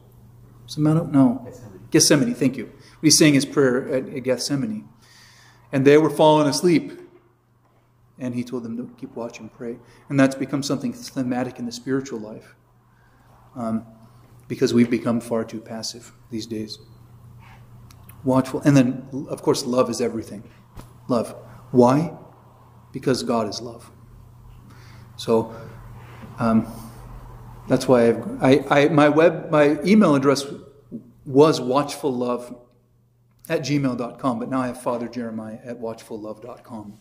[0.65, 1.87] Was the Mount of, no, Gethsemane.
[1.91, 2.71] Gethsemane, thank you.
[3.01, 4.87] He's saying his prayer at, at Gethsemane.
[5.71, 6.99] And they were falling asleep.
[8.19, 9.77] And he told them to keep watch and pray.
[10.07, 12.55] And that's become something thematic in the spiritual life.
[13.55, 13.85] Um,
[14.47, 16.79] because we've become far too passive these days.
[18.23, 18.61] Watchful.
[18.61, 20.49] And then, of course, love is everything.
[21.07, 21.35] Love.
[21.71, 22.13] Why?
[22.91, 23.91] Because God is love.
[25.17, 25.55] So,
[26.39, 26.67] um,
[27.67, 30.45] that's why I've, I, I, my web, my email address
[31.25, 32.57] was watchfullove
[33.49, 36.99] at gmail.com, but now I have Father Jeremiah at watchfullove.com.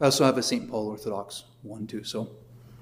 [0.00, 0.68] I also have a St.
[0.68, 2.30] Paul Orthodox one too, so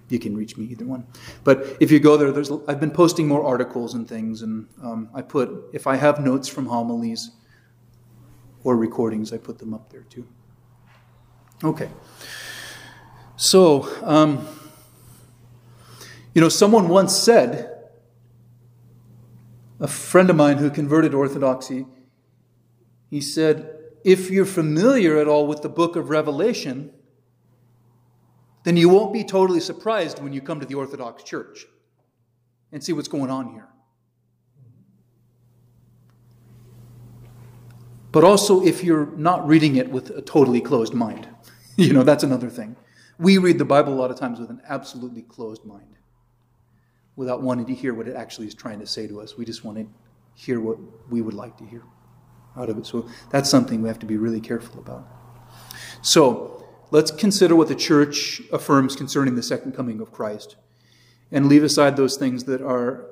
[0.08, 1.06] you can reach me either one.
[1.44, 5.08] But if you go there, there's I've been posting more articles and things, and um,
[5.14, 7.30] I put if I have notes from homilies
[8.64, 10.26] or recordings, I put them up there too.
[11.62, 11.88] Okay.
[13.36, 14.46] So, um,
[16.34, 17.70] you know, someone once said,
[19.80, 21.86] a friend of mine who converted to Orthodoxy,
[23.10, 23.70] he said,
[24.04, 26.90] if you're familiar at all with the book of Revelation,
[28.64, 31.66] then you won't be totally surprised when you come to the Orthodox Church
[32.72, 33.68] and see what's going on here.
[38.10, 41.28] But also, if you're not reading it with a totally closed mind,
[41.76, 42.76] you know, that's another thing.
[43.18, 45.96] We read the Bible a lot of times with an absolutely closed mind,
[47.16, 49.36] without wanting to hear what it actually is trying to say to us.
[49.36, 49.86] We just want to
[50.34, 50.78] hear what
[51.10, 51.82] we would like to hear
[52.56, 52.86] out of it.
[52.86, 55.06] So that's something we have to be really careful about.
[56.02, 60.56] So, let's consider what the church affirms concerning the second coming of Christ
[61.32, 63.10] and leave aside those things that are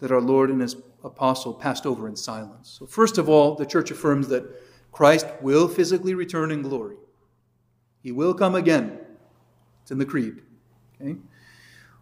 [0.00, 2.76] that our Lord and his apostle passed over in silence.
[2.78, 4.44] So first of all, the church affirms that
[4.90, 6.96] Christ will physically return in glory.
[8.02, 8.98] He will come again.
[9.82, 10.42] It's in the creed.
[11.00, 11.16] Okay?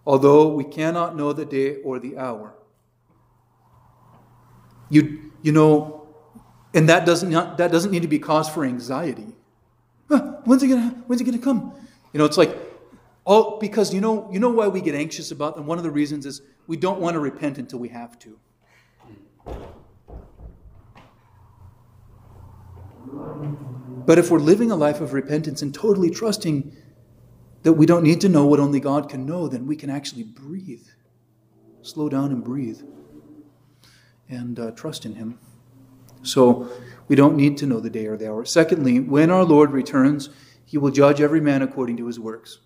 [0.07, 2.55] Although we cannot know the day or the hour.
[4.89, 6.09] You, you know,
[6.75, 9.35] and that doesn't, that doesn't need to be cause for anxiety
[10.45, 11.73] when's it gonna when's it gonna come?
[12.13, 12.57] You know, it's like
[13.25, 15.67] all because you know you know why we get anxious about them.
[15.67, 18.39] one of the reasons is we don't want to repent until we have to.
[24.07, 26.77] But if we're living a life of repentance and totally trusting
[27.63, 30.23] that we don't need to know what only God can know, then we can actually
[30.23, 30.87] breathe.
[31.83, 32.81] Slow down and breathe.
[34.29, 35.39] And uh, trust in Him.
[36.23, 36.71] So
[37.09, 38.45] we don't need to know the day or the hour.
[38.45, 40.31] Secondly, when our Lord returns,
[40.65, 42.59] he will judge every man according to his works.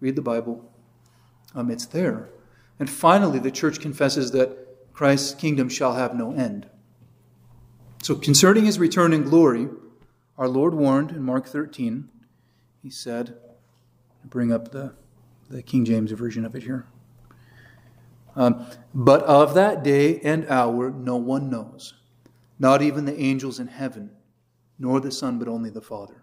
[0.00, 0.72] Read the Bible.
[1.54, 2.30] Um, it's there.
[2.78, 6.68] And finally, the church confesses that Christ's kingdom shall have no end.
[8.02, 9.68] So, concerning his return in glory,
[10.36, 12.08] our Lord warned in Mark 13,
[12.82, 13.36] he said,
[14.30, 14.94] bring up the,
[15.48, 16.86] the King James version of it here.
[18.36, 21.94] Um, but of that day and hour no one knows,
[22.58, 24.10] not even the angels in heaven,
[24.78, 26.22] nor the Son, but only the Father.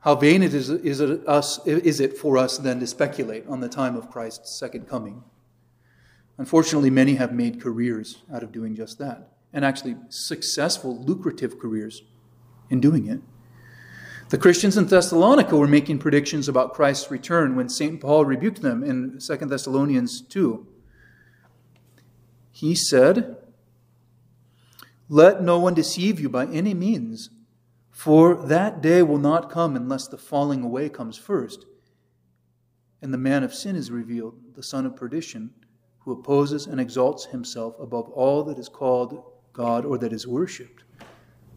[0.00, 3.58] How vain it is, is, it us, is it for us then to speculate on
[3.58, 5.24] the time of Christ's second coming?
[6.38, 12.02] Unfortunately, many have made careers out of doing just that, and actually successful, lucrative careers
[12.70, 13.20] in doing it.
[14.28, 18.00] The Christians in Thessalonica were making predictions about Christ's return when St.
[18.00, 20.66] Paul rebuked them in 2 Thessalonians 2.
[22.50, 23.36] He said,
[25.08, 27.30] let no one deceive you by any means,
[27.90, 31.64] for that day will not come unless the falling away comes first,
[33.00, 35.50] and the man of sin is revealed, the son of perdition,
[36.00, 39.22] who opposes and exalts himself above all that is called
[39.52, 40.82] God or that is worshipped,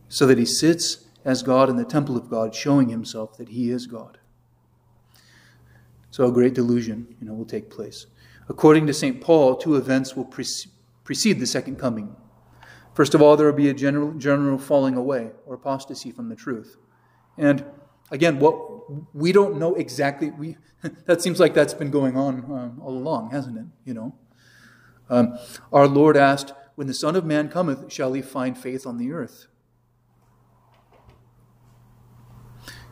[0.07, 3.69] so that he sits as God in the temple of God, showing himself that he
[3.69, 4.17] is God.
[6.11, 8.07] So a great delusion, you know, will take place.
[8.47, 9.21] According to St.
[9.21, 10.25] Paul, two events will
[11.03, 12.15] precede the second coming
[12.99, 16.35] First of all, there will be a general, general falling away or apostasy from the
[16.35, 16.75] truth.
[17.37, 17.63] And
[18.11, 20.57] again, what we don't know exactly, we,
[21.05, 23.65] that seems like that's been going on um, all along, hasn't it?
[23.85, 24.15] You know,
[25.09, 25.37] um,
[25.71, 29.13] our Lord asked, "When the Son of Man cometh, shall he find faith on the
[29.13, 29.47] earth?"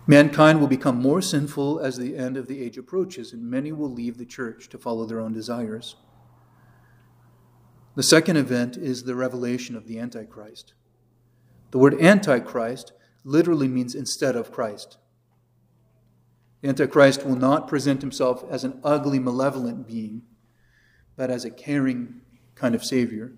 [0.10, 3.91] Mankind will become more sinful as the end of the age approaches, and many will
[3.91, 5.97] leave the church to follow their own desires.
[7.95, 10.74] The second event is the revelation of the Antichrist.
[11.72, 12.93] The word Antichrist
[13.26, 14.97] literally means instead of Christ.
[16.62, 20.22] The Antichrist will not present himself as an ugly, malevolent being,
[21.18, 22.22] but as a caring
[22.55, 23.34] kind of Savior.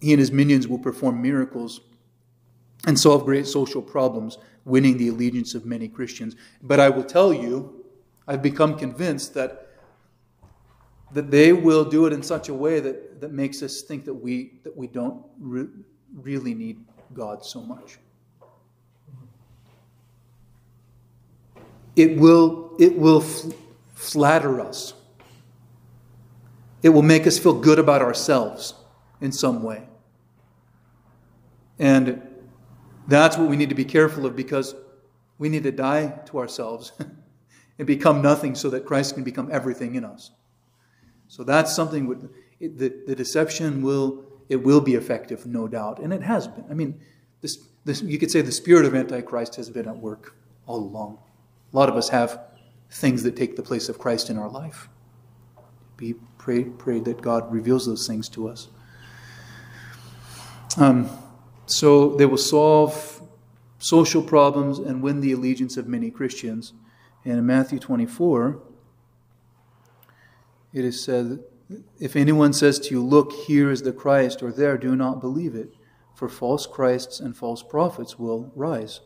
[0.00, 1.80] He and his minions will perform miracles
[2.86, 6.36] and solve great social problems, winning the allegiance of many Christians.
[6.62, 7.84] But I will tell you,
[8.26, 9.68] I've become convinced that
[11.12, 14.14] that they will do it in such a way that, that makes us think that
[14.14, 15.68] we, that we don't re-
[16.14, 17.98] really need God so much.
[21.96, 23.50] It will, it will fl-
[23.94, 24.94] flatter us.
[26.82, 28.74] It will make us feel good about ourselves
[29.20, 29.88] in some way.
[31.78, 32.27] And
[33.08, 34.74] that's what we need to be careful of because
[35.38, 36.92] we need to die to ourselves
[37.78, 40.30] and become nothing so that Christ can become everything in us.
[41.26, 42.30] So that's something with
[42.60, 46.64] it, the, the deception will it will be effective, no doubt, and it has been.
[46.70, 47.00] I mean,
[47.40, 50.36] this, this you could say the spirit of Antichrist has been at work
[50.66, 51.18] all along.
[51.72, 52.40] A lot of us have
[52.90, 54.88] things that take the place of Christ in our life.
[55.96, 58.68] Be pray pray that God reveals those things to us.
[60.76, 61.10] Um,
[61.70, 63.22] so they will solve
[63.78, 66.72] social problems and win the allegiance of many Christians.
[67.24, 68.60] And in Matthew 24,
[70.72, 71.40] it is said,
[72.00, 75.54] If anyone says to you, Look, here is the Christ, or there, do not believe
[75.54, 75.74] it,
[76.14, 79.00] for false Christs and false prophets will rise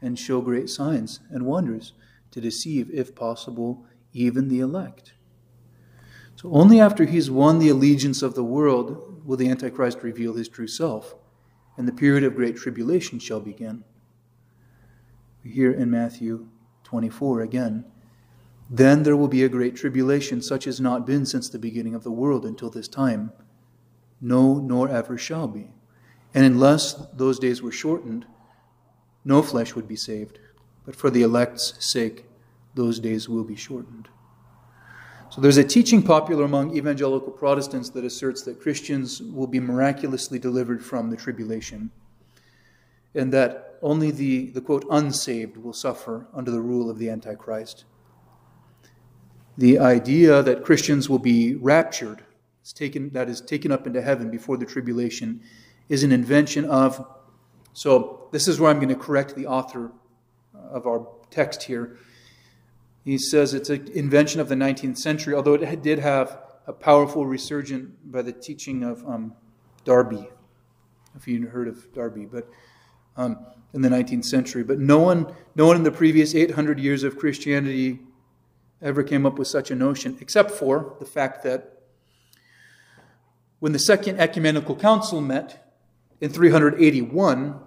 [0.00, 1.92] and show great signs and wonders
[2.30, 5.14] to deceive, if possible, even the elect.
[6.36, 10.48] So only after he's won the allegiance of the world will the Antichrist reveal his
[10.48, 11.14] true self,
[11.78, 13.84] and the period of great tribulation shall begin.
[15.44, 16.48] We hear in Matthew
[16.82, 17.84] 24 again.
[18.68, 22.02] Then there will be a great tribulation, such as not been since the beginning of
[22.02, 23.32] the world until this time.
[24.20, 25.70] No, nor ever shall be.
[26.34, 28.26] And unless those days were shortened,
[29.24, 30.40] no flesh would be saved.
[30.84, 32.26] But for the elect's sake,
[32.74, 34.08] those days will be shortened.
[35.30, 40.38] So there's a teaching popular among evangelical Protestants that asserts that Christians will be miraculously
[40.38, 41.90] delivered from the tribulation,
[43.14, 47.84] and that only the, the quote, unsaved will suffer under the rule of the Antichrist
[49.58, 52.22] the idea that Christians will be raptured,
[52.74, 55.42] taken, that is taken up into heaven before the tribulation,
[55.88, 57.04] is an invention of.
[57.72, 59.90] So, this is where I'm going to correct the author
[60.54, 61.98] of our text here.
[63.04, 67.24] He says it's an invention of the 19th century, although it did have a powerful
[67.24, 69.34] resurgence by the teaching of um,
[69.84, 70.28] Darby,
[71.16, 72.48] if you've heard of Darby, but
[73.16, 73.38] um,
[73.72, 74.62] in the 19th century.
[74.62, 78.00] But no one, no one in the previous 800 years of Christianity
[78.80, 81.78] ever came up with such a notion, except for the fact that
[83.58, 85.74] when the Second Ecumenical Council met
[86.20, 87.58] in 381,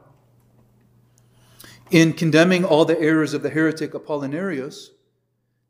[1.89, 4.89] in condemning all the errors of the heretic Apollinarius,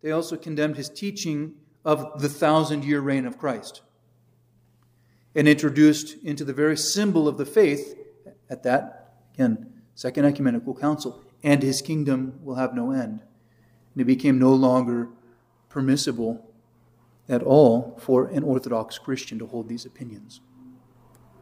[0.02, 1.54] they also condemned his teaching
[1.86, 3.82] of the thousand year reign of Christ
[5.36, 7.95] and introduced into the very symbol of the faith
[8.49, 13.22] at that, again, Second Ecumenical Council, and his kingdom will have no end.
[13.93, 15.10] And it became no longer
[15.70, 16.52] permissible
[17.30, 20.41] at all for an Orthodox Christian to hold these opinions.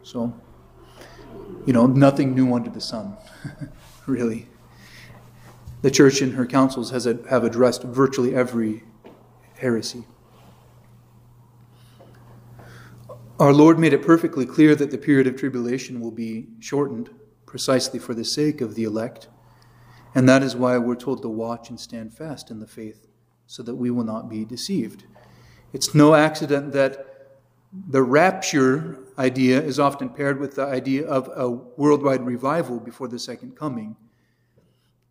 [0.02, 0.34] So,
[1.66, 3.16] you know, nothing new under the sun,
[4.06, 4.48] really.
[5.82, 8.84] The church in her councils has have addressed virtually every
[9.56, 10.04] heresy.
[13.38, 17.08] Our Lord made it perfectly clear that the period of tribulation will be shortened
[17.46, 19.28] precisely for the sake of the elect,
[20.14, 23.06] and that is why we're told to watch and stand fast in the faith
[23.46, 25.04] so that we will not be deceived.
[25.72, 27.06] It's no accident that
[27.72, 33.18] the rapture idea is often paired with the idea of a worldwide revival before the
[33.18, 33.96] second coming.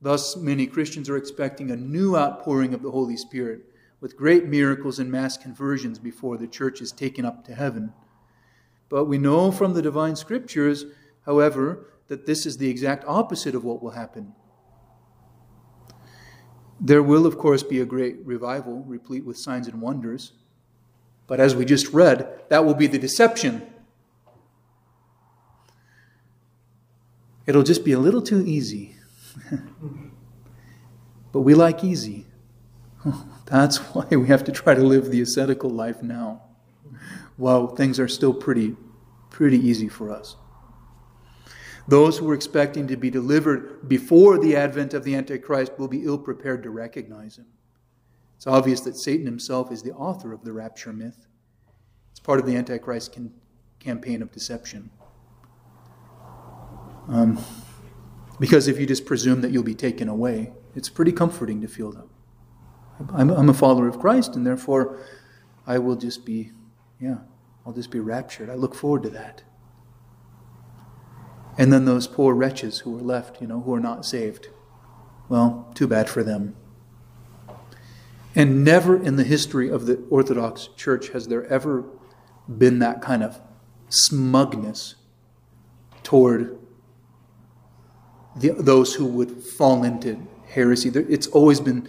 [0.02, 3.62] Thus, many Christians are expecting a new outpouring of the Holy Spirit
[4.00, 7.92] with great miracles and mass conversions before the church is taken up to heaven.
[8.88, 10.86] But we know from the divine scriptures,
[11.26, 14.34] however, that this is the exact opposite of what will happen.
[16.80, 20.32] There will, of course, be a great revival, replete with signs and wonders.
[21.28, 23.68] But as we just read, that will be the deception.
[27.46, 28.96] It'll just be a little too easy.
[31.32, 32.26] but we like easy.
[33.46, 36.42] That's why we have to try to live the ascetical life now,
[37.38, 38.76] while things are still pretty,
[39.30, 40.36] pretty easy for us.
[41.88, 46.06] Those who are expecting to be delivered before the advent of the Antichrist will be
[46.06, 47.48] ill prepared to recognize him.
[48.36, 51.28] It's obvious that Satan himself is the author of the rapture myth.
[52.12, 53.34] It's part of the Antichrist can,
[53.80, 54.92] campaign of deception.
[57.08, 57.44] Um,
[58.40, 61.92] because if you just presume that you'll be taken away, it's pretty comforting to feel
[61.92, 62.08] that.
[63.14, 65.00] I'm, I'm a follower of Christ, and therefore
[65.66, 66.52] I will just be,
[67.00, 67.20] yeah,
[67.66, 68.50] I'll just be raptured.
[68.50, 69.44] I look forward to that.
[71.58, 74.48] And then those poor wretches who are left, you know, who are not saved.
[75.28, 76.56] Well, too bad for them.
[78.36, 81.84] And never in the history of the Orthodox Church has there ever
[82.48, 83.42] been that kind of
[83.90, 84.96] smugness
[86.04, 86.59] toward
[88.40, 90.90] the, those who would fall into heresy.
[90.90, 91.88] It's always been,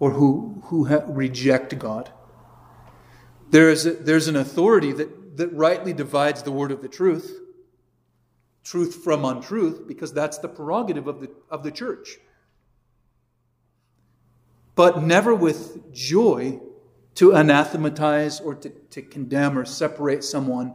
[0.00, 2.10] or who, who ha- reject God.
[3.50, 7.38] There is a, there's an authority that, that rightly divides the word of the truth,
[8.64, 12.18] truth from untruth, because that's the prerogative of the, of the church.
[14.74, 16.60] But never with joy
[17.16, 20.74] to anathematize or to, to condemn or separate someone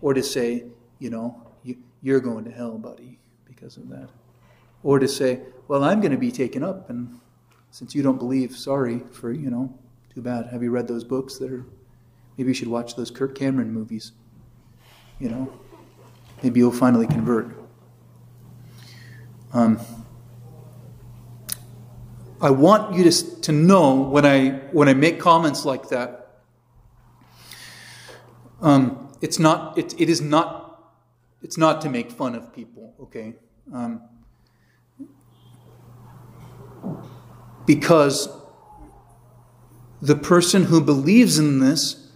[0.00, 0.64] or to say,
[1.00, 4.08] you know, you, you're going to hell, buddy, because of that.
[4.88, 7.20] Or to say, well, I'm going to be taken up, and
[7.70, 9.78] since you don't believe, sorry for, you know,
[10.14, 10.46] too bad.
[10.46, 11.66] Have you read those books that are,
[12.38, 14.12] maybe you should watch those Kirk Cameron movies,
[15.20, 15.52] you know?
[16.42, 17.54] Maybe you'll finally convert.
[19.52, 19.78] Um,
[22.40, 26.40] I want you to, to know when I, when I make comments like that,
[28.62, 30.94] um, it's not, it, it is not,
[31.42, 33.34] it's not to make fun of people, okay?
[33.70, 34.00] Um,
[37.66, 38.28] because
[40.00, 42.10] the person who believes in this,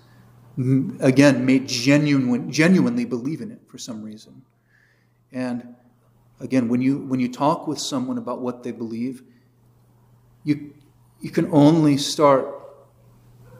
[1.00, 4.42] again, may genuine, genuinely believe in it for some reason.
[5.32, 5.74] And
[6.40, 9.22] again, when you, when you talk with someone about what they believe,
[10.44, 10.74] you,
[11.20, 12.46] you can only start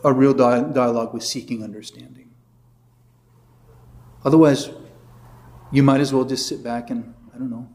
[0.05, 2.31] a real dialogue with seeking understanding.
[4.25, 4.71] Otherwise,
[5.71, 7.69] you might as well just sit back and, I don't know,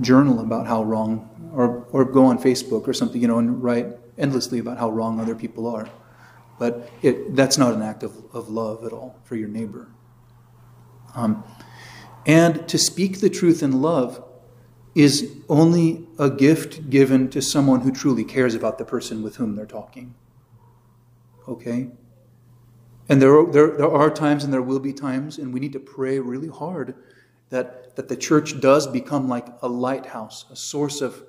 [0.00, 3.86] journal about how wrong, or, or go on Facebook or something, you know, and write
[4.16, 5.88] endlessly about how wrong other people are.
[6.58, 9.88] But it, that's not an act of, of love at all for your neighbor.
[11.14, 11.44] Um,
[12.26, 14.22] and to speak the truth in love
[14.94, 19.54] is only a gift given to someone who truly cares about the person with whom
[19.54, 20.14] they're talking.
[21.46, 21.88] Okay?
[23.08, 25.72] And there are, there, there are times and there will be times, and we need
[25.72, 26.94] to pray really hard
[27.50, 31.24] that, that the church does become like a lighthouse, a source of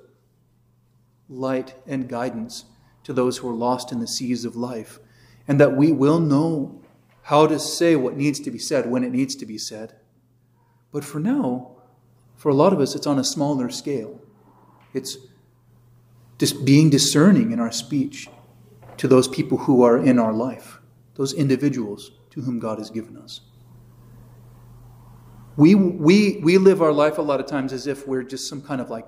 [1.28, 2.64] light and guidance
[3.02, 5.00] to those who are lost in the seas of life,
[5.48, 6.80] and that we will know
[7.22, 9.96] how to say what needs to be said when it needs to be said.
[10.92, 11.72] But for now,
[12.36, 14.20] for a lot of us, it's on a smaller scale.
[14.94, 15.18] It's
[16.38, 18.28] just being discerning in our speech
[18.98, 20.78] to those people who are in our life,
[21.16, 23.40] those individuals to whom God has given us.
[25.56, 28.62] We, we, we live our life a lot of times as if we're just some
[28.62, 29.06] kind of like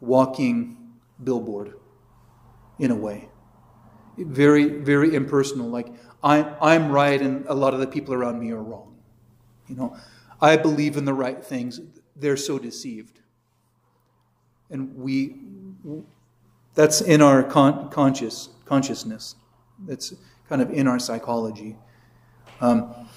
[0.00, 0.76] walking
[1.22, 1.74] billboard
[2.78, 3.28] in a way.
[4.18, 5.68] Very, very impersonal.
[5.68, 5.88] Like,
[6.22, 8.96] I, I'm right and a lot of the people around me are wrong.
[9.68, 9.96] You know,
[10.40, 11.80] I believe in the right things
[12.14, 13.20] they're so deceived.
[14.70, 15.36] And we,
[16.74, 19.36] that's in our con- conscious consciousness.
[19.86, 20.12] That's
[20.48, 21.76] kind of in our psychology.
[22.60, 23.08] Um,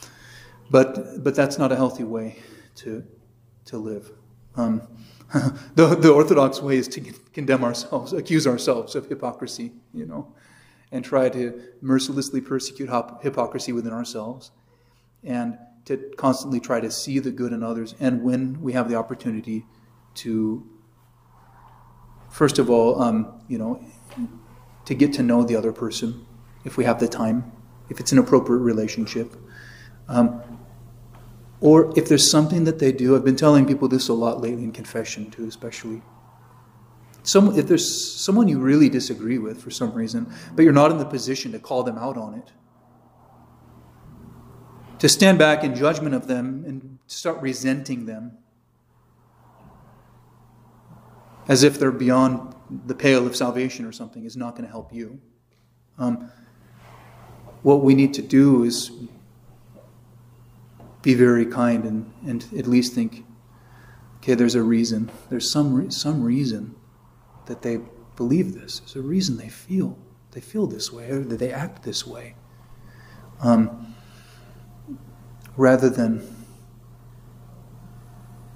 [0.69, 2.37] but but that's not a healthy way
[2.75, 3.03] to
[3.65, 4.11] to live.
[4.55, 4.81] Um,
[5.75, 7.01] the, the orthodox way is to
[7.33, 10.33] condemn ourselves, accuse ourselves of hypocrisy, you know,
[10.91, 12.89] and try to mercilessly persecute
[13.21, 14.51] hypocrisy within ourselves.
[15.23, 18.95] And to constantly try to see the good in others, and when we have the
[18.95, 19.65] opportunity
[20.15, 20.63] to,
[22.29, 23.83] first of all, um, you know,
[24.85, 26.25] to get to know the other person,
[26.63, 27.51] if we have the time,
[27.89, 29.35] if it's an appropriate relationship.
[30.09, 30.41] Um,
[31.61, 34.63] or if there's something that they do, I've been telling people this a lot lately
[34.63, 36.01] in confession too, especially.
[37.23, 40.97] Some, if there's someone you really disagree with for some reason, but you're not in
[40.97, 42.51] the position to call them out on it,
[44.99, 48.37] to stand back in judgment of them and start resenting them
[51.47, 52.55] as if they're beyond
[52.85, 55.19] the pale of salvation or something is not going to help you.
[55.97, 56.31] Um,
[57.63, 58.91] what we need to do is
[61.01, 63.25] be very kind and, and at least think,
[64.17, 65.09] okay, there's a reason.
[65.29, 66.75] There's some, re- some reason
[67.45, 67.79] that they
[68.15, 68.79] believe this.
[68.79, 69.97] There's a reason they feel
[70.31, 72.35] they feel this way or that they act this way.
[73.41, 73.95] Um,
[75.57, 76.35] rather than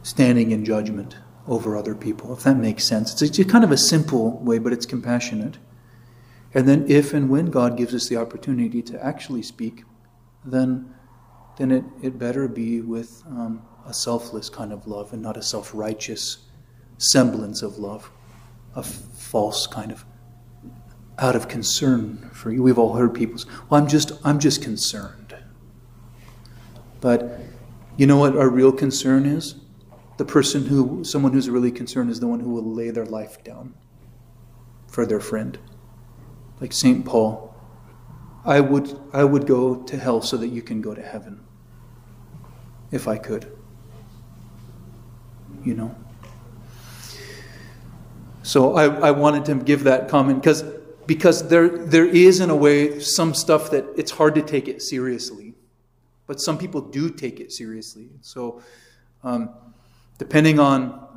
[0.03, 1.17] standing in judgment
[1.47, 3.21] over other people, if that makes sense.
[3.21, 5.57] It's a, kind of a simple way, but it's compassionate.
[6.53, 9.83] And then, if and when God gives us the opportunity to actually speak,
[10.45, 10.92] then,
[11.57, 15.41] then it, it better be with um, a selfless kind of love and not a
[15.41, 16.37] self righteous
[16.97, 18.09] semblance of love,
[18.75, 20.05] a false kind of
[21.19, 22.63] out of concern for you.
[22.63, 25.35] We've all heard people say, "Well, I'm just I'm just concerned."
[27.01, 27.39] But
[27.97, 29.55] you know what our real concern is?
[30.17, 33.43] The person who someone who's really concerned is the one who will lay their life
[33.43, 33.75] down
[34.87, 35.57] for their friend.
[36.61, 37.05] Like St.
[37.05, 37.52] Paul,
[38.45, 41.39] I would I would go to hell so that you can go to heaven.
[42.91, 43.51] If I could.
[45.63, 45.95] You know.
[48.43, 50.63] So I, I wanted to give that comment because
[51.05, 54.81] because there there is in a way some stuff that it's hard to take it
[54.81, 55.53] seriously,
[56.27, 58.09] but some people do take it seriously.
[58.21, 58.61] So
[59.23, 59.49] um,
[60.17, 61.07] depending on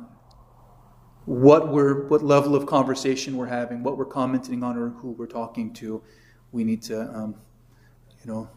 [1.25, 5.27] what we're what level of conversation we're having, what we're commenting on, or who we're
[5.27, 6.01] talking to,
[6.51, 7.35] we need to um,
[8.23, 8.49] you know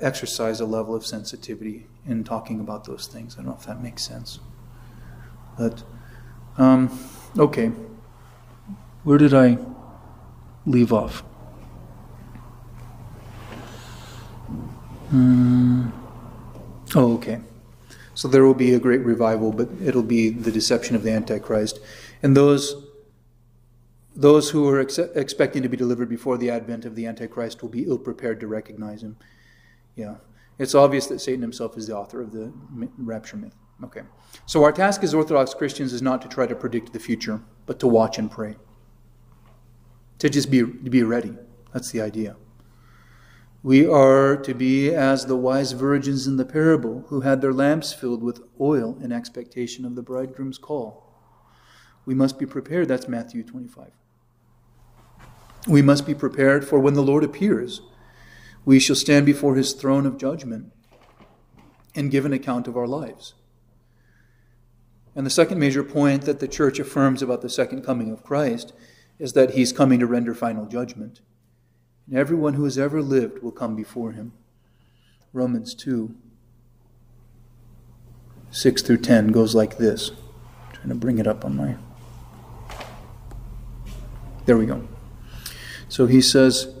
[0.00, 3.34] exercise a level of sensitivity in talking about those things.
[3.34, 4.40] I don't know if that makes sense,
[5.58, 5.82] but
[6.58, 6.98] um,
[7.38, 7.70] okay.
[9.04, 9.58] Where did I?
[10.66, 11.22] leave off.
[15.12, 15.92] Mm.
[16.94, 17.40] Oh, okay.
[18.14, 21.78] So there will be a great revival, but it'll be the deception of the Antichrist.
[22.22, 22.85] And those,
[24.16, 27.68] those who are ex- expecting to be delivered before the advent of the Antichrist will
[27.68, 29.16] be ill prepared to recognize him.
[29.94, 30.16] Yeah.
[30.58, 32.52] It's obvious that Satan himself is the author of the
[32.96, 33.54] rapture myth.
[33.84, 34.02] Okay.
[34.46, 37.78] So our task as Orthodox Christians is not to try to predict the future, but
[37.80, 38.56] to watch and pray
[40.18, 41.34] to just be, to be ready.
[41.72, 42.36] That's the idea.
[43.62, 47.92] We are to be as the wise virgins in the parable who had their lamps
[47.92, 51.12] filled with oil in expectation of the bridegroom's call.
[52.04, 52.88] We must be prepared.
[52.88, 53.90] That's Matthew 25.
[55.66, 57.80] We must be prepared for when the Lord appears.
[58.64, 60.72] We shall stand before his throne of judgment
[61.94, 63.34] and give an account of our lives.
[65.14, 68.72] And the second major point that the church affirms about the second coming of Christ
[69.18, 71.20] is that he's coming to render final judgment.
[72.06, 74.32] And everyone who has ever lived will come before him.
[75.32, 76.14] Romans 2
[78.50, 80.10] 6 through 10 goes like this.
[80.10, 81.76] I'm trying to bring it up on my.
[84.46, 84.86] There we go.
[85.96, 86.74] So he says,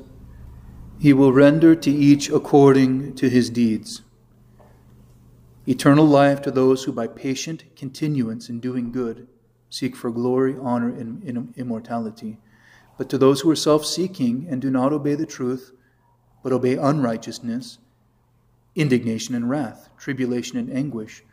[0.98, 4.02] He will render to each according to his deeds.
[5.66, 9.26] Eternal life to those who, by patient continuance in doing good,
[9.70, 12.36] seek for glory, honor, and immortality.
[12.98, 15.72] But to those who are self seeking and do not obey the truth,
[16.42, 17.78] but obey unrighteousness,
[18.74, 21.24] indignation and wrath, tribulation and anguish,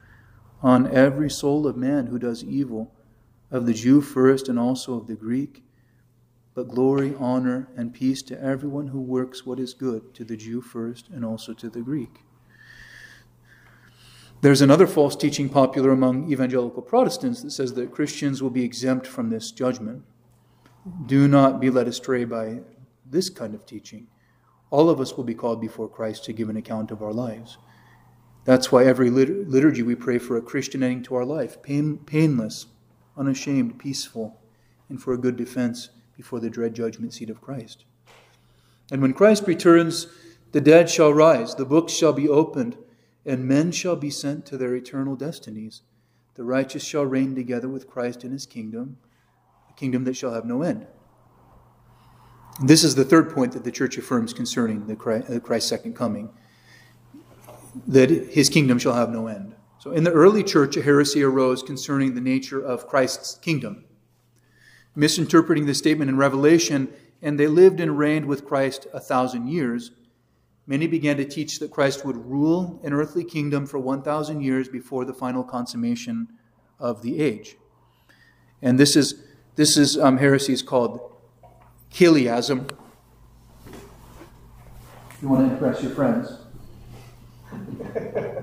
[0.61, 2.93] on every soul of man who does evil,
[3.51, 5.65] of the Jew first and also of the Greek,
[6.56, 10.62] but glory, honor, and peace to everyone who works what is good, to the Jew
[10.62, 12.20] first and also to the Greek.
[14.41, 19.08] There's another false teaching popular among evangelical Protestants that says that Christians will be exempt
[19.08, 20.04] from this judgment.
[21.06, 22.60] Do not be led astray by
[23.10, 24.08] this kind of teaching.
[24.70, 27.58] All of us will be called before Christ to give an account of our lives.
[28.43, 32.66] That's why every liturgy we pray for a Christian ending to our life, pain, painless,
[33.16, 34.41] unashamed, peaceful,
[34.89, 37.86] and for a good defense before the dread judgment seat of Christ.
[38.91, 40.07] And when Christ returns,
[40.51, 42.78] the dead shall rise, the books shall be opened
[43.26, 45.82] and men shall be sent to their eternal destinies.
[46.36, 48.97] The righteous shall reign together with Christ in his kingdom,
[49.70, 50.88] a kingdom that shall have no end.
[52.61, 56.30] This is the third point that the church affirms concerning the uh, Christ's second coming
[57.88, 59.55] that his kingdom shall have no end.
[59.80, 63.86] So, in the early church, a heresy arose concerning the nature of Christ's kingdom,
[64.96, 69.91] misinterpreting the statement in Revelation, and they lived and reigned with Christ a thousand years
[70.66, 75.06] many began to teach that Christ would rule an earthly kingdom for 1,000 years before
[75.06, 76.30] the final consummation
[76.80, 77.58] of the age.
[78.62, 79.24] And this is,
[79.56, 81.00] this is um, heresy is called
[81.91, 82.70] Chiliasm.
[85.22, 86.38] You want to impress your friends.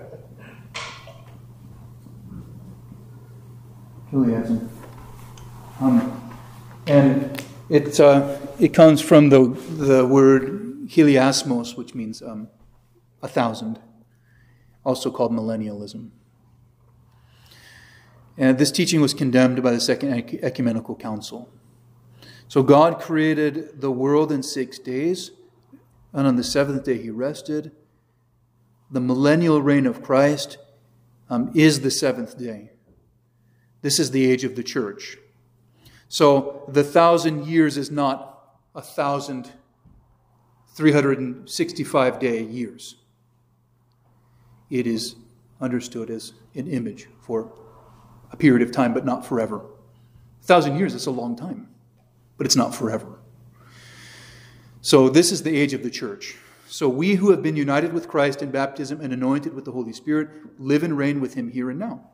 [4.10, 4.68] Chiliasm.
[5.80, 6.29] Um,
[6.90, 12.48] and it, uh, it comes from the, the word chiliasmos, which means um,
[13.22, 13.78] a thousand,
[14.84, 16.10] also called millennialism.
[18.36, 21.48] And this teaching was condemned by the Second Ecumenical Council.
[22.48, 25.30] So God created the world in six days,
[26.12, 27.70] and on the seventh day he rested.
[28.90, 30.58] The millennial reign of Christ
[31.28, 32.72] um, is the seventh day.
[33.82, 35.18] This is the age of the church.
[36.10, 39.52] So the thousand years is not a thousand
[40.74, 42.96] 365 day years.
[44.70, 45.14] It is
[45.60, 47.52] understood as an image for
[48.32, 49.60] a period of time, but not forever.
[50.42, 51.68] A thousand years is a long time,
[52.36, 53.20] but it's not forever.
[54.80, 56.36] So, this is the age of the church.
[56.66, 59.92] So, we who have been united with Christ in baptism and anointed with the Holy
[59.92, 62.10] Spirit live and reign with him here and now.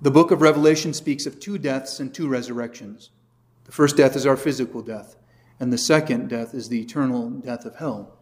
[0.00, 3.10] The book of Revelation speaks of two deaths and two resurrections.
[3.64, 5.16] The first death is our physical death,
[5.58, 8.16] and the second death is the eternal death of hell.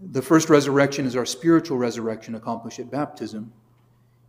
[0.00, 3.52] The first resurrection is our spiritual resurrection accomplished at baptism.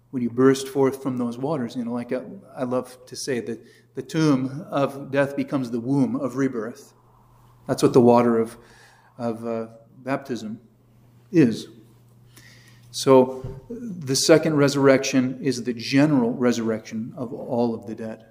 [0.09, 3.63] When you burst forth from those waters, you know, like I, love to say that
[3.93, 6.93] the tomb of death becomes the womb of rebirth.
[7.67, 8.57] That's what the water of,
[9.19, 9.67] of uh,
[9.97, 10.59] baptism
[11.31, 11.67] is.
[12.95, 18.23] So the second resurrection is the general resurrection of all of the dead.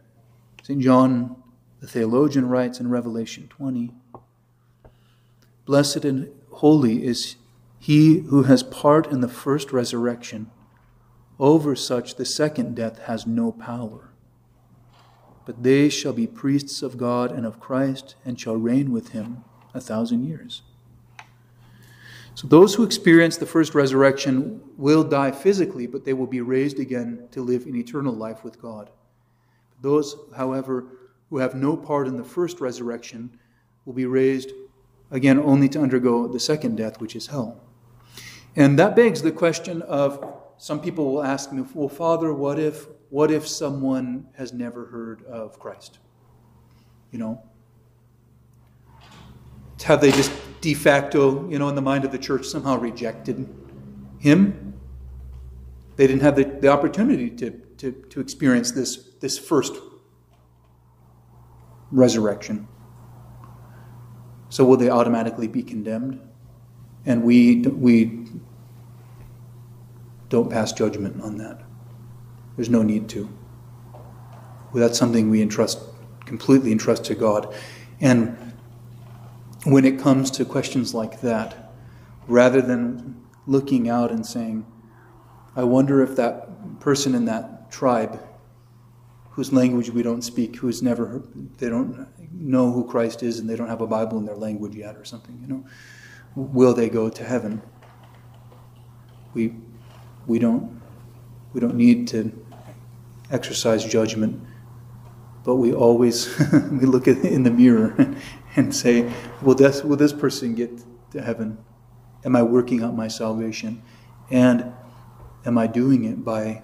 [0.62, 0.80] St.
[0.80, 1.36] John,
[1.80, 3.92] the theologian, writes in Revelation 20
[5.66, 7.36] Blessed and holy is
[7.78, 10.50] he who has part in the first resurrection.
[11.38, 14.12] Over such the second death has no power.
[15.44, 19.44] But they shall be priests of God and of Christ, and shall reign with him
[19.74, 20.62] a thousand years.
[22.34, 26.80] So those who experience the first resurrection will die physically, but they will be raised
[26.80, 28.90] again to live in eternal life with God.
[29.80, 30.86] Those, however,
[31.30, 33.38] who have no part in the first resurrection
[33.84, 34.50] will be raised
[35.10, 37.60] again only to undergo the second death, which is hell.
[38.56, 42.86] And that begs the question of some people will ask me, well, Father, what if
[43.10, 46.00] what if someone has never heard of Christ?
[47.12, 47.42] You know?
[49.84, 50.32] Have they just
[50.64, 53.46] de facto, you know, in the mind of the church somehow rejected
[54.18, 54.72] him?
[55.96, 59.74] They didn't have the, the opportunity to, to, to experience this, this first
[61.90, 62.66] resurrection.
[64.48, 66.18] So will they automatically be condemned?
[67.04, 68.26] And we, we
[70.30, 71.60] don't pass judgment on that.
[72.56, 73.28] There's no need to.
[74.72, 75.78] Well, that's something we entrust,
[76.24, 77.54] completely entrust to God.
[78.00, 78.53] And
[79.64, 81.72] when it comes to questions like that,
[82.28, 84.66] rather than looking out and saying,
[85.56, 88.20] I wonder if that person in that tribe
[89.30, 93.48] whose language we don't speak, who's never heard, they don't know who Christ is and
[93.48, 95.64] they don't have a Bible in their language yet or something, you know,
[96.36, 97.62] will they go to heaven?
[99.32, 99.54] We,
[100.26, 100.80] we don't,
[101.52, 102.32] we don't need to
[103.30, 104.40] exercise judgment,
[105.44, 108.14] but we always we look in the mirror
[108.56, 110.70] and say, will this, will this person get
[111.10, 111.58] to heaven?
[112.24, 113.82] Am I working out my salvation?
[114.30, 114.72] And
[115.44, 116.62] am I doing it by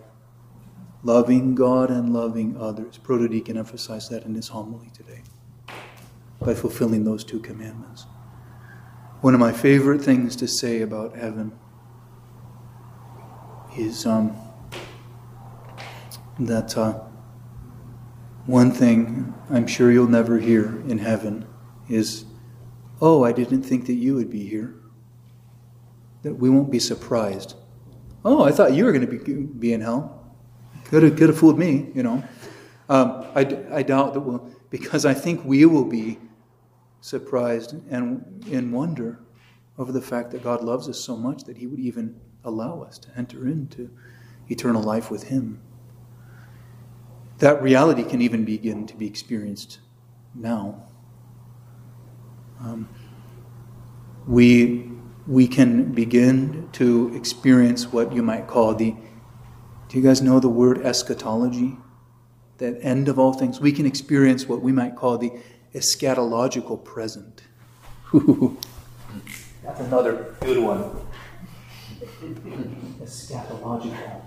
[1.03, 2.99] loving God and loving others?
[2.99, 5.23] Protodeacon emphasized that in his homily today.
[6.41, 8.07] By fulfilling those two commandments.
[9.21, 11.53] One of my favorite things to say about heaven
[13.77, 14.35] is um,
[16.39, 16.95] that uh,
[18.47, 21.47] one thing I'm sure you'll never hear in heaven
[21.91, 22.25] is,
[23.01, 24.75] Oh, I didn't think that you would be here.
[26.23, 27.55] That we won't be surprised.
[28.25, 30.35] Oh, I thought you were going to be, be in hell.
[30.85, 32.23] Could have, could have fooled me, you know.
[32.89, 33.41] Um, I,
[33.73, 36.19] I doubt that we'll, because I think we will be
[37.01, 39.21] surprised and in wonder
[39.79, 42.99] over the fact that God loves us so much that He would even allow us
[42.99, 43.89] to enter into
[44.49, 45.63] eternal life with Him
[47.41, 49.81] that reality can even begin to be experienced
[50.35, 50.85] now.
[52.61, 52.89] Um,
[54.27, 54.91] we,
[55.27, 58.95] we can begin to experience what you might call the,
[59.89, 61.79] do you guys know the word eschatology?
[62.59, 63.61] That end of all things.
[63.61, 65.33] We can experience what we might call the
[65.75, 67.43] eschatological present.
[69.63, 71.01] That's another good one.
[73.03, 74.21] eschatological.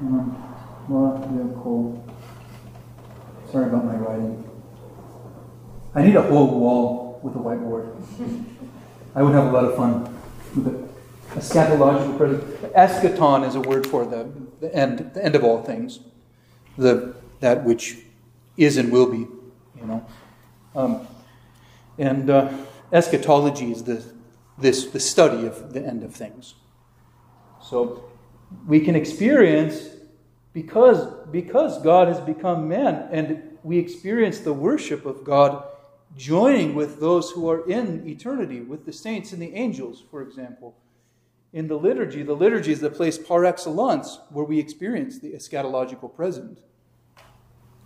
[0.00, 2.07] Um, well, yeah, cool.
[3.50, 4.44] Sorry about my writing.
[5.94, 7.94] I need a whole wall with a whiteboard.
[9.14, 10.04] I would have a lot of fun
[10.54, 10.88] with it.
[11.34, 12.74] Eschatological present.
[12.74, 14.30] Eschaton is a word for the,
[14.60, 16.00] the end, the end of all things,
[16.76, 17.98] the that which
[18.56, 19.26] is and will be.
[19.78, 20.06] You know,
[20.74, 21.06] um,
[21.98, 22.52] and uh,
[22.92, 24.04] eschatology is the
[24.58, 26.54] this the study of the end of things.
[27.62, 28.04] So
[28.66, 29.97] we can experience
[30.62, 35.64] because, because God has become man and we experience the worship of God
[36.16, 40.74] joining with those who are in eternity, with the saints and the angels, for example.
[41.52, 42.22] in the liturgy.
[42.22, 46.58] The liturgy is the place par excellence where we experience the eschatological present.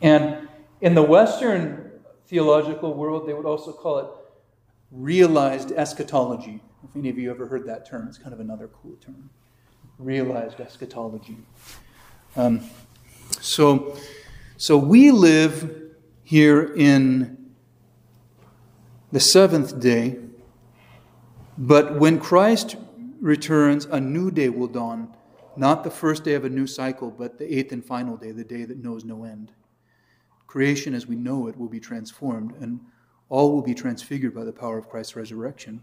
[0.00, 0.48] And
[0.80, 1.90] in the Western
[2.26, 4.06] theological world, they would also call it
[4.90, 6.60] realized eschatology.
[6.82, 9.30] If any of you ever heard that term, it's kind of another cool term.
[9.98, 11.38] Realized eschatology.
[12.34, 12.62] Um,
[13.40, 13.96] so,
[14.56, 17.50] so we live here in
[19.10, 20.18] the seventh day,
[21.58, 22.76] but when Christ
[23.20, 25.14] returns, a new day will dawn.
[25.56, 28.44] Not the first day of a new cycle, but the eighth and final day, the
[28.44, 29.52] day that knows no end.
[30.46, 32.80] Creation as we know it will be transformed, and
[33.28, 35.82] all will be transfigured by the power of Christ's resurrection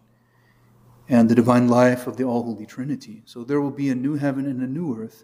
[1.08, 3.22] and the divine life of the All Holy Trinity.
[3.26, 5.24] So there will be a new heaven and a new earth.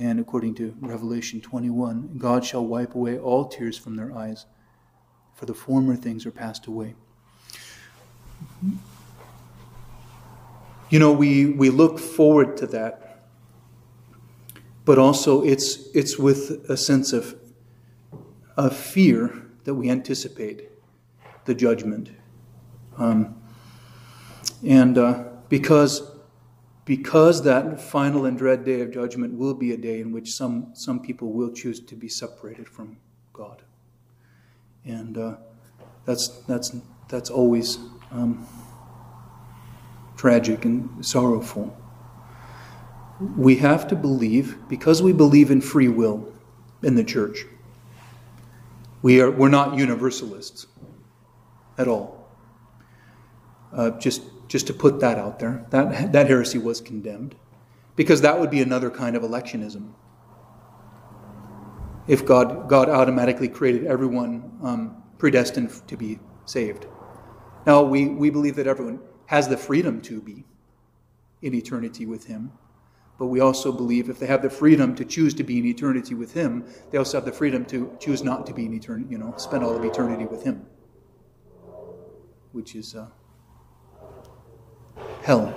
[0.00, 4.46] And according to Revelation 21, God shall wipe away all tears from their eyes,
[5.34, 6.94] for the former things are passed away.
[10.88, 13.26] You know, we, we look forward to that,
[14.86, 17.38] but also it's, it's with a sense of,
[18.56, 20.70] of fear that we anticipate
[21.44, 22.08] the judgment.
[22.96, 23.38] Um,
[24.66, 26.09] and uh, because,
[26.90, 30.72] because that final and dread day of judgment will be a day in which some,
[30.74, 32.96] some people will choose to be separated from
[33.32, 33.62] God.
[34.84, 35.36] And uh,
[36.04, 36.74] that's, that's,
[37.08, 37.78] that's always
[38.10, 38.44] um,
[40.16, 41.80] tragic and sorrowful.
[43.36, 46.32] We have to believe, because we believe in free will
[46.82, 47.46] in the church,
[49.00, 50.66] we are, we're not universalists
[51.78, 52.28] at all.
[53.72, 57.36] Uh, just, just to put that out there, that, that heresy was condemned
[57.94, 59.92] because that would be another kind of electionism.
[62.08, 66.86] If God, God automatically created everyone um, predestined to be saved.
[67.64, 70.44] Now, we, we believe that everyone has the freedom to be
[71.42, 72.50] in eternity with Him.
[73.20, 76.14] But we also believe if they have the freedom to choose to be in eternity
[76.14, 79.18] with Him, they also have the freedom to choose not to be in eternity, you
[79.18, 80.66] know, spend all of eternity with Him
[82.52, 83.06] which is uh,
[85.22, 85.54] hell.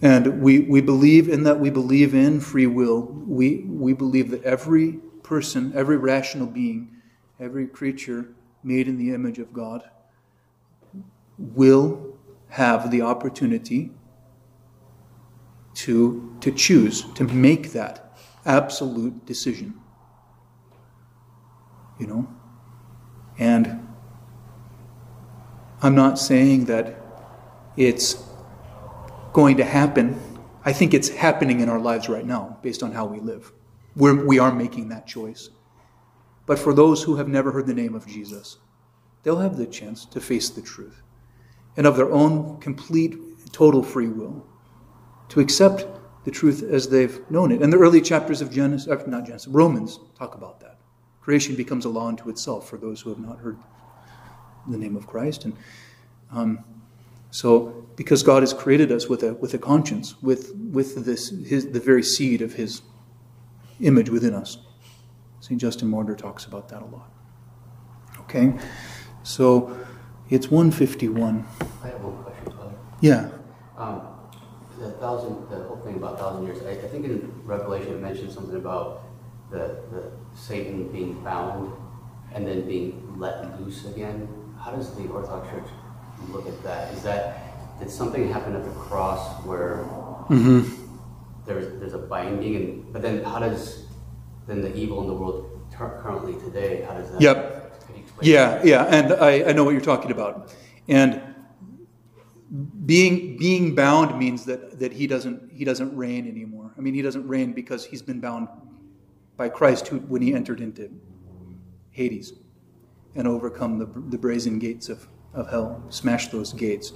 [0.00, 3.02] And we, we believe in that, we believe in free will.
[3.02, 6.96] We, we believe that every person, every rational being,
[7.38, 8.34] every creature
[8.64, 9.88] made in the image of God
[11.38, 12.16] will
[12.48, 13.92] have the opportunity
[15.74, 19.74] to, to choose, to make that absolute decision.
[21.98, 22.28] You know?
[23.38, 23.88] And
[25.80, 27.01] I'm not saying that
[27.76, 28.22] it's
[29.32, 30.20] going to happen.
[30.64, 33.52] I think it's happening in our lives right now based on how we live.
[33.96, 35.50] We're, we are making that choice.
[36.46, 38.58] But for those who have never heard the name of Jesus,
[39.22, 41.02] they'll have the chance to face the truth
[41.76, 43.16] and of their own complete,
[43.52, 44.46] total free will
[45.28, 45.86] to accept
[46.24, 47.62] the truth as they've known it.
[47.62, 50.78] And the early chapters of Genesis, uh, not Genesis, Romans talk about that.
[51.20, 53.58] Creation becomes a law unto itself for those who have not heard
[54.68, 55.44] the name of Christ.
[55.44, 55.56] And
[56.30, 56.64] um,
[57.32, 61.72] so, because God has created us with a with a conscience, with with this his
[61.72, 62.82] the very seed of His
[63.80, 64.58] image within us.
[65.40, 67.10] Saint Justin Martyr talks about that a lot.
[68.20, 68.52] Okay,
[69.22, 69.74] so
[70.28, 71.46] it's one fifty one.
[71.82, 72.74] I have one question, Father.
[73.00, 73.30] Yeah.
[73.78, 74.02] Um,
[74.78, 76.62] the thousand, the whole thing about thousand years.
[76.62, 79.04] I, I think in Revelation it mentions something about
[79.50, 81.72] the the Satan being bound
[82.34, 84.28] and then being let loose again
[84.62, 85.68] how does the Orthodox Church
[86.30, 86.92] look at that?
[86.94, 89.84] Is that did something happen at the cross where
[90.28, 90.62] mm-hmm.
[91.46, 93.86] there's there's a binding, and but then how does
[94.46, 96.82] then the evil in the world currently today?
[96.82, 97.20] How does that?
[97.20, 97.58] Yep.
[98.20, 98.66] Yeah, that?
[98.66, 100.54] yeah, and I, I know what you're talking about,
[100.88, 101.20] and
[102.86, 106.72] being being bound means that that he doesn't he doesn't reign anymore.
[106.76, 108.48] I mean, he doesn't reign because he's been bound
[109.36, 110.90] by Christ who, when he entered into
[111.90, 112.32] Hades
[113.14, 116.92] and overcome the, the brazen gates of, of hell, smash those gates.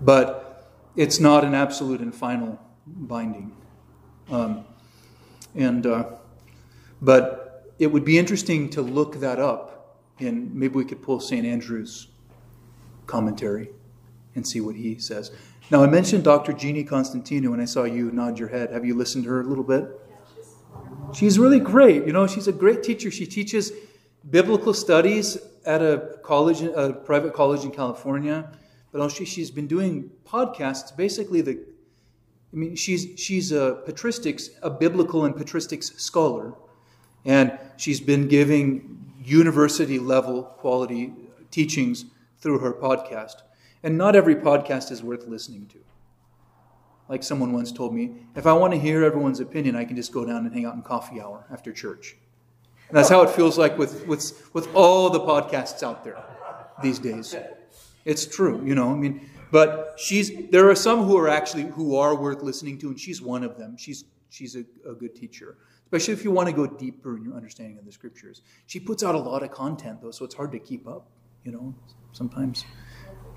[0.00, 3.56] But it's not an absolute and final binding.
[4.30, 4.64] Um,
[5.54, 6.04] and uh,
[7.02, 11.46] but it would be interesting to look that up, and maybe we could pull St.
[11.46, 12.08] Andrew's
[13.06, 13.70] commentary
[14.34, 15.30] and see what he says.
[15.70, 16.52] Now, I mentioned Dr.
[16.52, 18.70] Jeannie Constantinou, and I saw you nod your head.
[18.72, 19.88] Have you listened to her a little bit?
[21.12, 22.06] She's really great.
[22.06, 23.10] You know, she's a great teacher.
[23.10, 23.72] She teaches
[24.28, 28.50] biblical studies at a college, a private college in California,
[28.92, 30.96] but also she's been doing podcasts.
[30.96, 31.52] Basically, the
[32.52, 36.54] I mean, she's she's a patristics, a biblical and patristics scholar,
[37.24, 41.12] and she's been giving university level quality
[41.50, 42.06] teachings
[42.38, 43.42] through her podcast.
[43.82, 45.78] And not every podcast is worth listening to.
[47.08, 50.12] like someone once told me, if I want to hear everyone's opinion, I can just
[50.12, 52.16] go down and hang out in coffee hour after church.
[52.90, 56.20] And that's how it feels like with, with, with all the podcasts out there
[56.82, 57.36] these days.
[58.04, 58.90] It's true, you know.
[58.90, 62.88] I mean, but she's there are some who are actually who are worth listening to,
[62.88, 63.76] and she's one of them.
[63.76, 67.34] She's she's a, a good teacher, especially if you want to go deeper in your
[67.34, 68.42] understanding of the scriptures.
[68.66, 71.08] She puts out a lot of content though, so it's hard to keep up,
[71.44, 71.74] you know,
[72.10, 72.64] sometimes.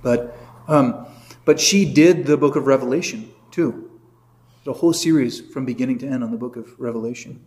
[0.01, 0.35] But
[0.67, 1.05] um,
[1.45, 3.91] but she did the book of Revelation too.
[4.65, 7.43] The whole series from beginning to end on the book of Revelation.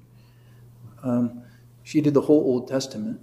[1.03, 1.43] Um,
[1.87, 3.21] she did the whole Old Testament.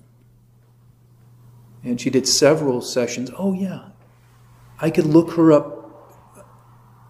[1.84, 3.30] And she did several sessions.
[3.38, 3.90] Oh, yeah.
[4.80, 6.46] I could look her up.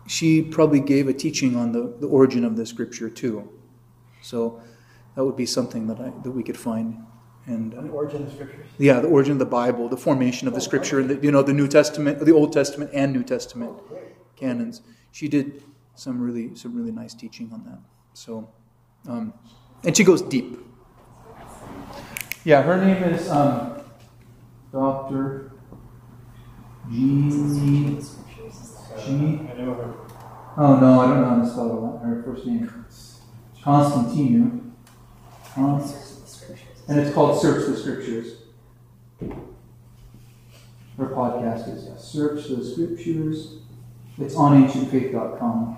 [0.07, 3.47] She probably gave a teaching on the, the origin of the scripture too.
[4.23, 4.63] So
[5.15, 7.05] that would be something that, I, that we could find.
[7.45, 8.65] And, uh, The origin of scriptures.
[8.79, 11.43] yeah, the origin of the Bible, the formation of the Scripture, and the, you know
[11.43, 13.73] the New Testament, the Old Testament, and New Testament
[14.37, 14.81] canons.
[15.11, 15.61] She did
[15.93, 17.79] some really some really nice teaching on that.
[18.13, 18.49] So,
[19.07, 19.33] um,
[19.83, 20.57] and she goes deep.
[22.45, 23.81] Yeah, her name is um,
[24.71, 25.51] Doctor
[26.91, 28.01] Jeannie G.
[29.05, 29.93] I know her.
[30.57, 32.85] Oh no, I don't know how to spell her, first name.
[33.63, 34.71] Constantinou.
[35.55, 36.13] Const-
[36.89, 38.35] and it's called Search the Scriptures.
[40.97, 43.59] Her podcast is yeah, Search the Scriptures.
[44.19, 45.77] It's on ancientfaith.com.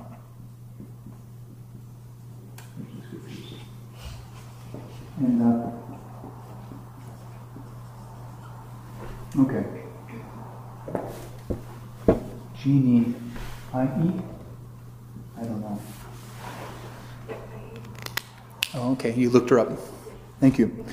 [5.18, 5.72] And, uh,
[9.40, 9.66] okay.
[12.62, 13.14] Jeannie,
[13.74, 15.82] I don't know.
[18.74, 19.72] Oh, okay, you looked her up.
[20.40, 20.86] Thank you.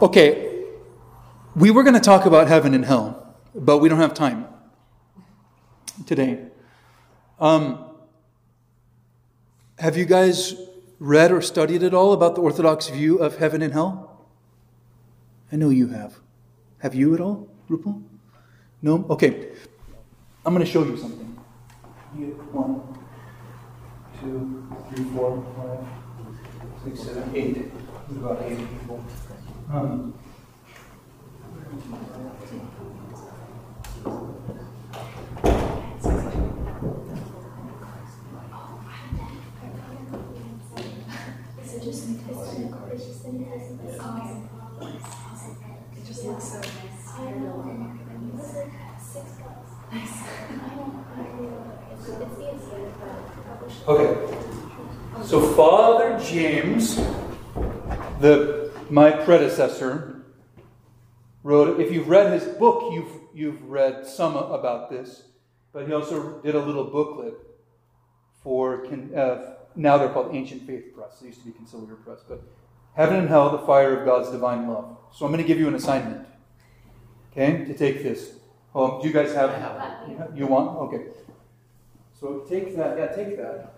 [0.00, 0.64] Okay,
[1.54, 4.46] we were going to talk about heaven and hell, but we don't have time
[6.06, 6.46] today.
[7.38, 7.84] Um,
[9.78, 10.54] have you guys
[10.98, 14.26] read or studied at all about the Orthodox view of heaven and hell?
[15.52, 16.18] I know you have.
[16.78, 18.02] Have you at all, Rupal?
[18.82, 19.04] No?
[19.10, 19.48] Okay.
[20.46, 21.26] I'm going to show you something.
[22.52, 22.80] One,
[24.20, 25.84] two, three, four, five,
[26.84, 27.72] six, seven, eight.
[28.10, 29.04] About eight people.
[29.70, 30.14] Um,
[41.64, 42.14] So just, just,
[42.92, 45.17] it's just, awesome.
[46.18, 46.72] Just looks so nice.
[47.14, 47.96] I know.
[48.98, 49.28] Six
[53.86, 54.34] Okay.
[55.24, 56.96] So Father James,
[58.18, 60.24] the my predecessor,
[61.44, 61.78] wrote.
[61.78, 65.22] If you've read his book, you've you've read some about this,
[65.72, 67.34] but he also did a little booklet
[68.42, 68.84] for.
[68.86, 71.20] Uh, now they're called Ancient Faith Press.
[71.20, 72.42] They used to be Conciliar Press, but
[72.94, 74.97] Heaven and Hell: The Fire of God's Divine Love.
[75.12, 76.26] So I'm going to give you an assignment.
[77.32, 78.32] Okay, to take this.
[78.74, 79.50] Um, do you guys have?
[79.50, 79.76] I have
[80.18, 80.36] one.
[80.36, 80.76] You want?
[80.78, 81.04] Okay.
[82.18, 82.98] So take that.
[82.98, 83.74] Yeah, take that.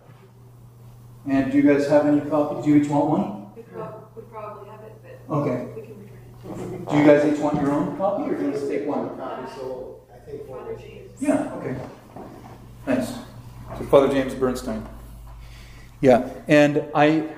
[1.26, 2.64] And do you guys have any copies?
[2.64, 3.52] Do you each want one?
[3.56, 4.94] We prob- we probably have it,
[5.28, 5.64] but Okay.
[5.76, 6.88] we can return it.
[6.90, 9.16] Do you guys each want your own copy, or do you just take one?
[9.54, 11.10] So I think Father James.
[11.20, 11.52] Yeah.
[11.56, 11.76] Okay.
[12.86, 13.12] Nice.
[13.78, 14.86] So Father James Bernstein.
[16.00, 17.28] Yeah, and I,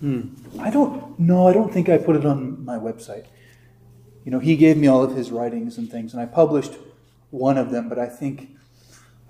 [0.00, 0.22] hmm,
[0.58, 1.48] I don't know.
[1.48, 3.26] I don't think I put it on my website.
[4.24, 6.74] You know, he gave me all of his writings and things, and I published
[7.30, 7.88] one of them.
[7.88, 8.56] But I think,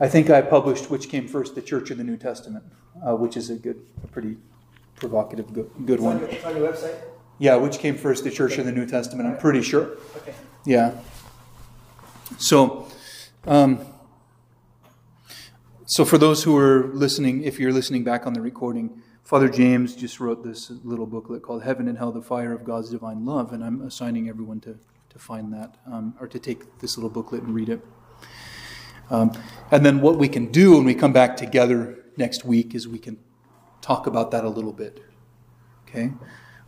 [0.01, 2.65] I think I published which came first, the Church or the New Testament,
[3.07, 4.37] uh, which is a good, a pretty
[4.97, 6.21] provocative, good, good It's on, one.
[6.21, 7.01] your, it's on your website?
[7.39, 9.29] Yeah, which came first, the Church or the New Testament?
[9.29, 9.97] I'm pretty sure.
[10.17, 10.35] Okay.
[10.65, 10.93] Yeah.
[12.39, 12.89] So,
[13.47, 13.81] um,
[15.87, 19.95] so for those who are listening, if you're listening back on the recording, Father James
[19.95, 23.53] just wrote this little booklet called "Heaven and Hell: The Fire of God's Divine Love,"
[23.53, 24.79] and I'm assigning everyone to
[25.11, 27.85] to find that um, or to take this little booklet and read it.
[29.11, 29.33] Um,
[29.71, 32.99] and then what we can do when we come back together next week is we
[32.99, 33.19] can
[33.83, 35.05] talk about that a little bit.
[35.87, 36.15] Okay,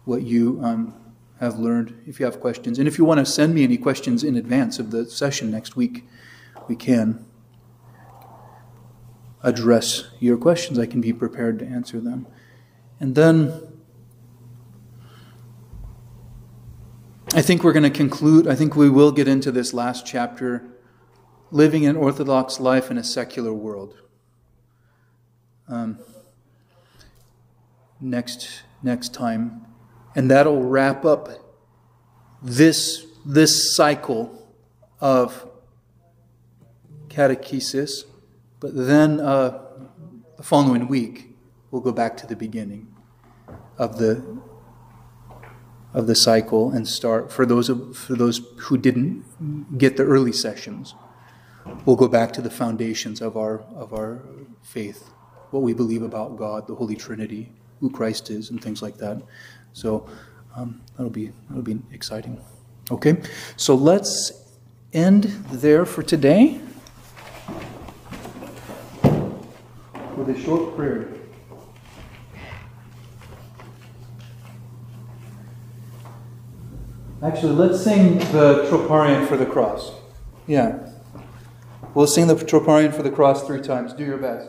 [0.05, 0.93] what you um,
[1.41, 1.99] have learned.
[2.07, 4.79] If you have questions, and if you want to send me any questions in advance
[4.79, 6.07] of the session next week,
[6.69, 7.25] we can
[9.43, 10.79] address your questions.
[10.79, 12.27] I can be prepared to answer them.
[13.01, 13.71] And then
[17.33, 18.47] I think we're going to conclude.
[18.47, 20.65] I think we will get into this last chapter
[21.51, 23.97] living an Orthodox life in a secular world.
[25.69, 25.99] Um,
[28.01, 29.65] next next time,
[30.15, 31.29] and that'll wrap up
[32.43, 34.49] this this cycle
[35.01, 35.49] of
[37.09, 38.05] catechesis.
[38.59, 39.63] But then uh,
[40.37, 41.31] the following week,
[41.71, 42.90] we'll go back to the beginning
[43.81, 44.23] of the
[45.93, 49.25] of the cycle and start for those of, for those who didn't
[49.77, 50.95] get the early sessions.
[51.85, 54.21] We'll go back to the foundations of our of our
[54.63, 55.11] faith,
[55.51, 57.51] what we believe about God, the Holy Trinity,
[57.81, 59.23] who Christ is, and things like that.
[59.73, 60.07] So
[60.55, 62.39] um, that'll be that'll be exciting.
[62.91, 63.17] Okay,
[63.57, 64.33] so let's
[64.93, 66.61] end there for today
[70.17, 71.20] with a short prayer.
[77.23, 79.93] Actually, let's sing the Troparion for the cross.
[80.47, 80.89] Yeah.
[81.93, 83.93] We'll sing the Troparion for the cross three times.
[83.93, 84.49] Do your best.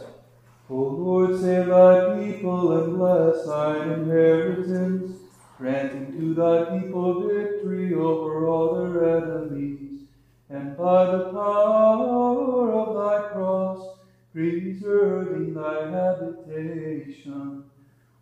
[0.69, 5.19] O Lord, save thy people and bless thine inheritance,
[5.57, 10.03] granting to thy people victory over all their enemies,
[10.49, 13.97] and by the power of thy cross,
[14.31, 17.65] preserving thy habitation.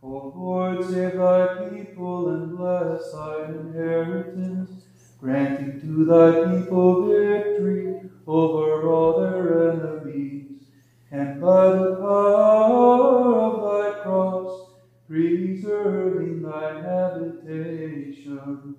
[0.01, 4.85] O Lord, save thy people and bless thy inheritance,
[5.19, 10.63] granting to thy people victory over all their enemies,
[11.11, 14.71] and by the power of thy cross,
[15.05, 18.75] preserving thy habitation.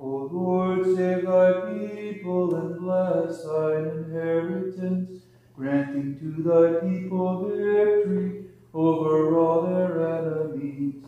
[0.00, 5.20] O Lord, save thy people and bless thine inheritance,
[5.54, 11.04] granting to thy people victory over all their enemies,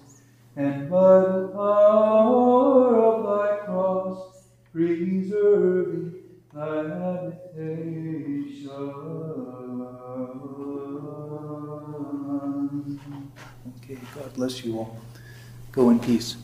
[0.57, 6.15] and by the power of thy cross, preserving
[6.53, 8.29] thy habitation.
[13.77, 14.99] Okay, God bless you all.
[15.73, 16.37] Go in peace.